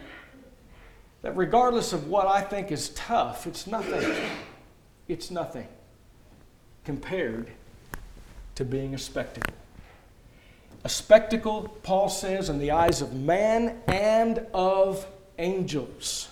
that 1.20 1.36
regardless 1.36 1.92
of 1.92 2.08
what 2.08 2.26
I 2.26 2.40
think 2.40 2.72
is 2.72 2.88
tough, 2.94 3.46
it's 3.46 3.66
nothing. 3.66 4.16
It's 5.08 5.30
nothing 5.30 5.68
compared 6.86 7.50
to 8.54 8.64
being 8.64 8.94
a 8.94 8.98
spectacle. 8.98 9.52
A 10.84 10.88
spectacle, 10.88 11.68
Paul 11.82 12.08
says, 12.08 12.48
in 12.48 12.60
the 12.60 12.70
eyes 12.70 13.02
of 13.02 13.12
man 13.12 13.76
and 13.86 14.38
of 14.54 15.06
angels, 15.38 16.30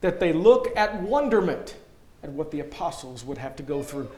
that 0.00 0.20
they 0.20 0.32
look 0.32 0.68
at 0.76 1.02
wonderment 1.02 1.74
at 2.22 2.30
what 2.30 2.52
the 2.52 2.60
apostles 2.60 3.24
would 3.24 3.38
have 3.38 3.56
to 3.56 3.64
go 3.64 3.82
through 3.82 4.08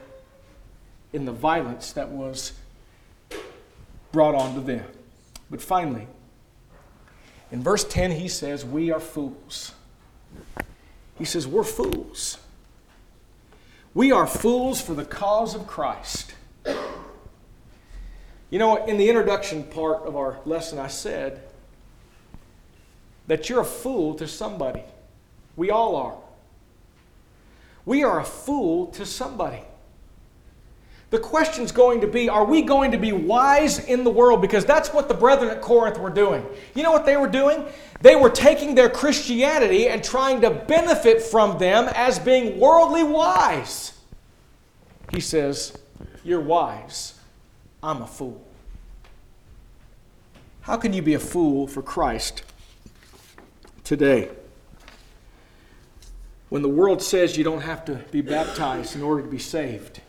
in 1.13 1.25
the 1.25 1.31
violence 1.31 1.93
that 1.93 2.09
was 2.09 2.53
brought 4.11 4.35
onto 4.35 4.63
them. 4.63 4.85
But 5.49 5.61
finally, 5.61 6.07
in 7.51 7.61
verse 7.61 7.83
10, 7.83 8.11
he 8.11 8.27
says, 8.27 8.65
We 8.65 8.91
are 8.91 8.99
fools. 8.99 9.73
He 11.17 11.25
says, 11.25 11.47
We're 11.47 11.63
fools. 11.63 12.39
We 13.93 14.11
are 14.11 14.25
fools 14.25 14.81
for 14.81 14.95
the 14.95 15.05
cause 15.05 15.53
of 15.53 15.67
Christ. 15.67 16.33
You 18.49 18.59
know, 18.59 18.85
in 18.85 18.97
the 18.97 19.09
introduction 19.09 19.63
part 19.63 20.03
of 20.03 20.15
our 20.15 20.39
lesson, 20.45 20.79
I 20.79 20.87
said 20.87 21.41
that 23.27 23.49
you're 23.49 23.61
a 23.61 23.65
fool 23.65 24.15
to 24.15 24.27
somebody. 24.27 24.83
We 25.55 25.69
all 25.69 25.95
are. 25.95 26.17
We 27.85 28.03
are 28.03 28.19
a 28.19 28.23
fool 28.23 28.87
to 28.87 29.05
somebody. 29.05 29.61
The 31.13 31.19
question's 31.19 31.71
going 31.71 32.01
to 32.01 32.07
be 32.07 32.27
are 32.27 32.43
we 32.43 32.63
going 32.63 32.89
to 32.89 32.97
be 32.97 33.11
wise 33.11 33.77
in 33.85 34.03
the 34.03 34.09
world? 34.09 34.41
Because 34.41 34.65
that's 34.65 34.91
what 34.91 35.07
the 35.07 35.13
brethren 35.13 35.51
at 35.51 35.61
Corinth 35.61 35.99
were 35.99 36.09
doing. 36.09 36.43
You 36.73 36.81
know 36.81 36.91
what 36.91 37.05
they 37.05 37.17
were 37.17 37.27
doing? 37.27 37.65
They 38.01 38.15
were 38.15 38.31
taking 38.31 38.73
their 38.73 38.89
Christianity 38.89 39.89
and 39.89 40.03
trying 40.03 40.41
to 40.41 40.49
benefit 40.49 41.21
from 41.21 41.59
them 41.59 41.87
as 41.93 42.17
being 42.17 42.59
worldly 42.59 43.03
wise. 43.03 43.93
He 45.11 45.19
says, 45.19 45.77
You're 46.23 46.41
wise. 46.41 47.13
I'm 47.83 48.01
a 48.01 48.07
fool. 48.07 48.43
How 50.61 50.77
can 50.77 50.93
you 50.93 51.03
be 51.03 51.13
a 51.13 51.19
fool 51.19 51.67
for 51.67 51.83
Christ 51.83 52.41
today? 53.83 54.31
When 56.49 56.63
the 56.63 56.69
world 56.69 57.03
says 57.03 57.37
you 57.37 57.43
don't 57.43 57.61
have 57.61 57.85
to 57.85 57.97
be 58.09 58.21
baptized 58.21 58.95
in 58.95 59.03
order 59.03 59.21
to 59.21 59.29
be 59.29 59.37
saved 59.37 60.01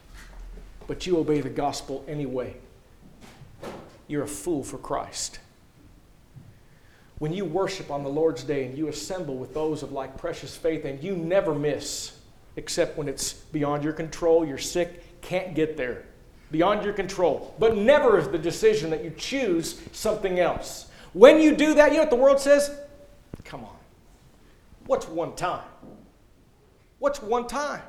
but 0.86 1.06
you 1.06 1.18
obey 1.18 1.40
the 1.40 1.50
gospel 1.50 2.04
anyway. 2.06 2.56
You're 4.06 4.24
a 4.24 4.28
fool 4.28 4.62
for 4.62 4.78
Christ. 4.78 5.38
When 7.18 7.32
you 7.32 7.44
worship 7.44 7.90
on 7.90 8.02
the 8.02 8.10
Lord's 8.10 8.42
day 8.42 8.64
and 8.64 8.76
you 8.76 8.88
assemble 8.88 9.36
with 9.36 9.54
those 9.54 9.82
of 9.82 9.92
like 9.92 10.18
precious 10.18 10.56
faith 10.56 10.84
and 10.84 11.02
you 11.02 11.16
never 11.16 11.54
miss, 11.54 12.18
except 12.56 12.98
when 12.98 13.08
it's 13.08 13.32
beyond 13.32 13.84
your 13.84 13.92
control, 13.92 14.44
you're 14.44 14.58
sick, 14.58 15.20
can't 15.22 15.54
get 15.54 15.76
there, 15.76 16.04
beyond 16.50 16.84
your 16.84 16.92
control. 16.92 17.54
But 17.58 17.76
never 17.76 18.18
is 18.18 18.28
the 18.28 18.38
decision 18.38 18.90
that 18.90 19.02
you 19.02 19.10
choose 19.16 19.80
something 19.92 20.38
else. 20.38 20.90
When 21.12 21.40
you 21.40 21.56
do 21.56 21.74
that, 21.74 21.92
you 21.92 21.96
know 21.96 22.02
what 22.02 22.10
the 22.10 22.16
world 22.16 22.40
says? 22.40 22.76
Come 23.44 23.64
on. 23.64 23.76
What's 24.86 25.08
one 25.08 25.34
time? 25.36 25.64
What's 26.98 27.22
one 27.22 27.46
time? 27.46 27.82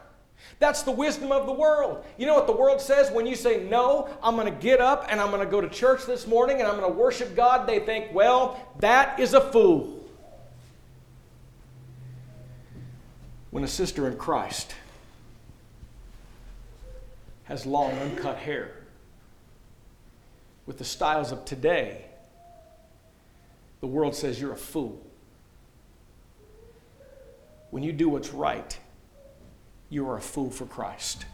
That's 0.60 0.84
the 0.84 0.91
wisdom 0.91 1.32
of 1.32 1.46
the 1.46 1.54
world. 1.54 2.06
You 2.18 2.26
know 2.26 2.36
what 2.36 2.48
the 2.48 2.56
world 2.56 2.80
says 2.80 3.12
when 3.12 3.26
you 3.26 3.36
say, 3.36 3.64
No, 3.64 4.10
I'm 4.24 4.36
going 4.36 4.52
to 4.52 4.60
get 4.60 4.80
up 4.82 5.06
and 5.10 5.20
I'm 5.20 5.30
going 5.30 5.43
to 5.43 5.50
go 5.50 5.62
to 5.62 5.70
church 5.70 6.06
this 6.06 6.28
morning 6.28 6.60
and 6.60 6.68
I'm 6.68 6.80
going 6.80 6.91
to 6.91 6.98
worship 6.98 7.36
God? 7.36 7.68
They 7.68 7.80
think, 7.80 8.14
Well, 8.14 8.60
that 8.80 9.20
is 9.20 9.34
a 9.34 9.41
fool. 9.41 9.96
when 13.56 13.64
a 13.64 13.68
sister 13.70 14.06
in 14.06 14.18
Christ 14.18 14.76
has 17.46 17.66
long, 17.66 17.93
uncut 18.00 18.36
hair 18.36 18.70
with 20.66 20.78
the 20.78 20.84
styles 20.84 21.32
of 21.32 21.46
today, 21.46 22.04
the 23.80 23.88
world 23.88 24.14
says 24.14 24.41
you're 24.41 24.52
a 24.52 24.58
fool. 24.58 25.02
When 27.72 27.82
you 27.82 27.93
do 27.93 28.10
what's 28.10 28.34
right, 28.34 28.78
you 29.90 30.10
are 30.10 30.18
a 30.18 30.22
fool 30.22 30.50
for 30.50 30.66
Christ. 30.66 31.26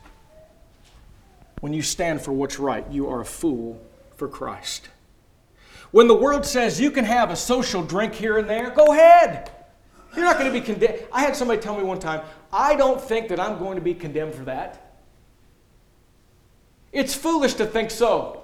When 1.62 1.74
you 1.74 1.82
stand 1.82 2.22
for 2.22 2.32
what's 2.32 2.60
right, 2.60 2.86
you 2.92 3.10
are 3.10 3.22
a 3.22 3.26
fool 3.26 3.82
for 4.16 4.28
Christ. 4.28 4.90
When 5.92 6.08
the 6.08 6.16
world 6.16 6.46
says 6.46 6.80
you 6.80 6.92
can 6.92 7.06
have 7.06 7.30
a 7.30 7.36
social 7.36 7.84
drink 7.84 8.14
here 8.14 8.38
and 8.38 8.50
there, 8.50 8.72
go 8.72 8.94
ahead. 8.94 9.52
You're 10.16 10.26
not 10.26 10.38
going 10.38 10.52
to 10.52 10.60
be 10.60 10.66
condemned. 10.66 11.06
I 11.12 11.22
had 11.22 11.36
somebody 11.36 11.62
tell 11.62 11.78
me 11.78 11.84
one 11.84 12.00
time, 12.00 12.22
I 12.52 12.76
don't 12.76 13.00
think 13.00 13.30
that 13.30 13.40
I'm 13.40 13.60
going 13.60 13.76
to 13.76 13.82
be 13.82 13.94
condemned 13.94 14.36
for 14.36 14.44
that. 14.46 14.96
It's 16.92 17.14
foolish 17.14 17.54
to 17.56 17.66
think 17.66 17.92
so. 17.92 18.44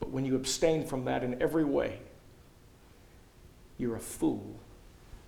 But 0.00 0.10
when 0.10 0.24
you 0.24 0.34
abstain 0.36 0.86
from 0.86 1.04
that 1.04 1.22
in 1.22 1.40
every 1.42 1.64
way, 1.64 1.98
you're 3.78 3.96
a 3.96 4.00
fool 4.00 4.58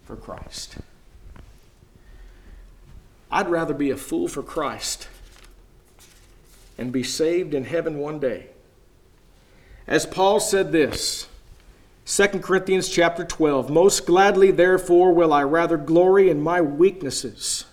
for 0.05 0.17
Christ. 0.17 0.77
I'd 3.35 3.51
rather 3.51 3.75
be 3.75 3.91
a 3.91 3.97
fool 3.97 4.29
for 4.29 4.45
Christ 4.45 5.09
and 6.79 6.93
be 6.93 7.03
saved 7.03 7.53
in 7.53 7.65
heaven 7.65 7.99
one 7.99 8.21
day. 8.21 8.47
As 9.89 10.07
Paul 10.07 10.39
said 10.39 10.71
this, 10.71 11.27
2 12.07 12.27
Corinthians 12.39 12.89
chapter 12.89 13.25
12, 13.25 13.71
most 13.71 14.07
gladly 14.07 14.53
therefore 14.53 15.13
will 15.13 15.33
I 15.33 15.43
rather 15.43 15.77
glory 15.77 16.31
in 16.31 16.41
my 16.43 16.61
weaknesses. 16.61 17.65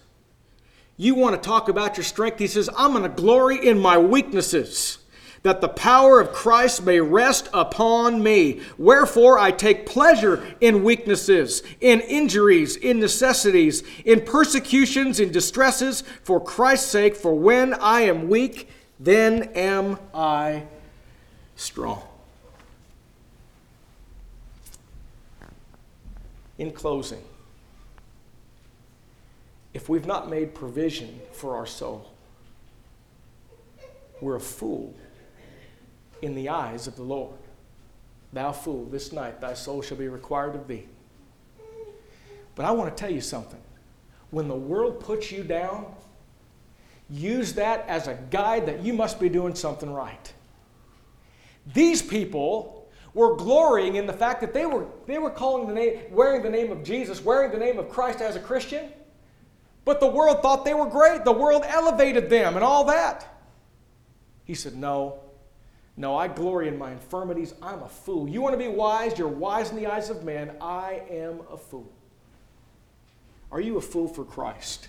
You 0.97 1.13
want 1.13 1.35
to 1.35 1.47
talk 1.47 1.69
about 1.69 1.95
your 1.95 2.05
strength? 2.05 2.39
He 2.39 2.47
says, 2.47 2.67
I'm 2.75 2.93
going 2.93 3.03
to 3.03 3.09
glory 3.09 3.63
in 3.63 3.77
my 3.77 3.99
weaknesses 3.99 4.97
that 5.43 5.61
the 5.61 5.69
power 5.69 6.19
of 6.19 6.31
Christ 6.31 6.85
may 6.85 6.99
rest 6.99 7.49
upon 7.53 8.21
me. 8.21 8.61
Wherefore 8.77 9.39
I 9.39 9.51
take 9.51 9.85
pleasure 9.85 10.43
in 10.61 10.83
weaknesses, 10.83 11.63
in 11.79 11.99
injuries, 12.01 12.75
in 12.75 12.99
necessities, 12.99 13.83
in 14.05 14.21
persecutions, 14.21 15.19
in 15.19 15.31
distresses, 15.31 16.03
for 16.23 16.39
Christ's 16.39 16.91
sake. 16.91 17.15
For 17.15 17.33
when 17.33 17.73
I 17.73 18.01
am 18.01 18.29
weak, 18.29 18.69
then 18.99 19.43
am 19.55 19.97
I 20.13 20.63
strong. 21.55 22.03
In 26.59 26.71
closing, 26.71 27.23
if 29.73 29.89
we've 29.89 30.05
not 30.05 30.29
made 30.29 30.53
provision 30.53 31.19
for 31.31 31.55
our 31.55 31.65
soul, 31.65 32.11
we're 34.19 34.35
a 34.35 34.39
fool 34.39 34.93
in 36.21 36.35
the 36.35 36.49
eyes 36.49 36.87
of 36.87 36.95
the 36.95 37.03
Lord. 37.03 37.37
Thou 38.33 38.51
fool, 38.51 38.85
this 38.85 39.11
night 39.11 39.41
thy 39.41 39.53
soul 39.53 39.81
shall 39.81 39.97
be 39.97 40.07
required 40.07 40.55
of 40.55 40.67
thee. 40.67 40.85
But 42.55 42.65
I 42.65 42.71
want 42.71 42.95
to 42.95 42.99
tell 42.99 43.11
you 43.11 43.21
something. 43.21 43.59
When 44.29 44.47
the 44.47 44.55
world 44.55 44.99
puts 44.99 45.31
you 45.31 45.43
down, 45.43 45.93
use 47.09 47.53
that 47.53 47.85
as 47.87 48.07
a 48.07 48.17
guide 48.29 48.65
that 48.67 48.81
you 48.81 48.93
must 48.93 49.19
be 49.19 49.29
doing 49.29 49.55
something 49.55 49.91
right. 49.91 50.33
These 51.73 52.01
people 52.01 52.89
were 53.13 53.35
glorying 53.35 53.95
in 53.95 54.05
the 54.05 54.13
fact 54.13 54.39
that 54.41 54.53
they 54.53 54.65
were, 54.65 54.85
they 55.05 55.17
were 55.17 55.29
calling 55.29 55.67
the 55.67 55.73
name, 55.73 55.99
wearing 56.11 56.41
the 56.41 56.49
name 56.49 56.71
of 56.71 56.83
Jesus, 56.83 57.23
wearing 57.23 57.51
the 57.51 57.57
name 57.57 57.77
of 57.77 57.89
Christ 57.89 58.21
as 58.21 58.35
a 58.35 58.39
Christian. 58.39 58.89
But 59.83 59.99
the 59.99 60.07
world 60.07 60.41
thought 60.41 60.63
they 60.63 60.73
were 60.73 60.85
great. 60.85 61.25
The 61.25 61.31
world 61.31 61.63
elevated 61.67 62.29
them 62.29 62.55
and 62.55 62.63
all 62.63 62.85
that. 62.85 63.27
He 64.45 64.53
said, 64.53 64.75
No, 64.75 65.20
no, 66.01 66.17
I 66.17 66.27
glory 66.27 66.67
in 66.67 66.79
my 66.79 66.91
infirmities. 66.91 67.53
I'm 67.61 67.83
a 67.83 67.87
fool. 67.87 68.27
You 68.27 68.41
want 68.41 68.53
to 68.53 68.57
be 68.57 68.67
wise? 68.67 69.19
You're 69.19 69.27
wise 69.27 69.69
in 69.69 69.75
the 69.75 69.85
eyes 69.85 70.09
of 70.09 70.23
man. 70.23 70.57
I 70.59 71.03
am 71.11 71.41
a 71.51 71.57
fool. 71.57 71.93
Are 73.51 73.61
you 73.61 73.77
a 73.77 73.81
fool 73.81 74.07
for 74.07 74.25
Christ? 74.25 74.87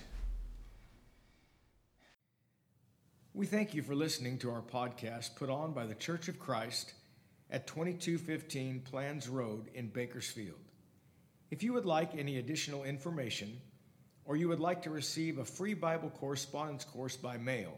We 3.35 3.45
thank 3.45 3.75
you 3.75 3.83
for 3.83 3.93
listening 3.93 4.39
to 4.39 4.49
our 4.49 4.63
podcast 4.63 5.35
put 5.35 5.51
on 5.51 5.71
by 5.71 5.85
the 5.85 5.93
Church 5.93 6.29
of 6.29 6.39
Christ 6.39 6.93
at 7.51 7.67
2215 7.67 8.81
Planz 8.91 9.31
Road 9.31 9.69
in 9.75 9.89
Bakersfield. 9.89 10.57
If 11.51 11.61
you 11.61 11.73
would 11.73 11.85
like 11.85 12.17
any 12.17 12.39
additional 12.39 12.85
information, 12.85 13.61
or 14.25 14.35
you 14.35 14.47
would 14.47 14.59
like 14.59 14.81
to 14.81 14.89
receive 14.89 15.37
a 15.37 15.45
free 15.45 15.75
Bible 15.75 16.09
correspondence 16.09 16.83
course 16.83 17.15
by 17.15 17.37
mail, 17.37 17.77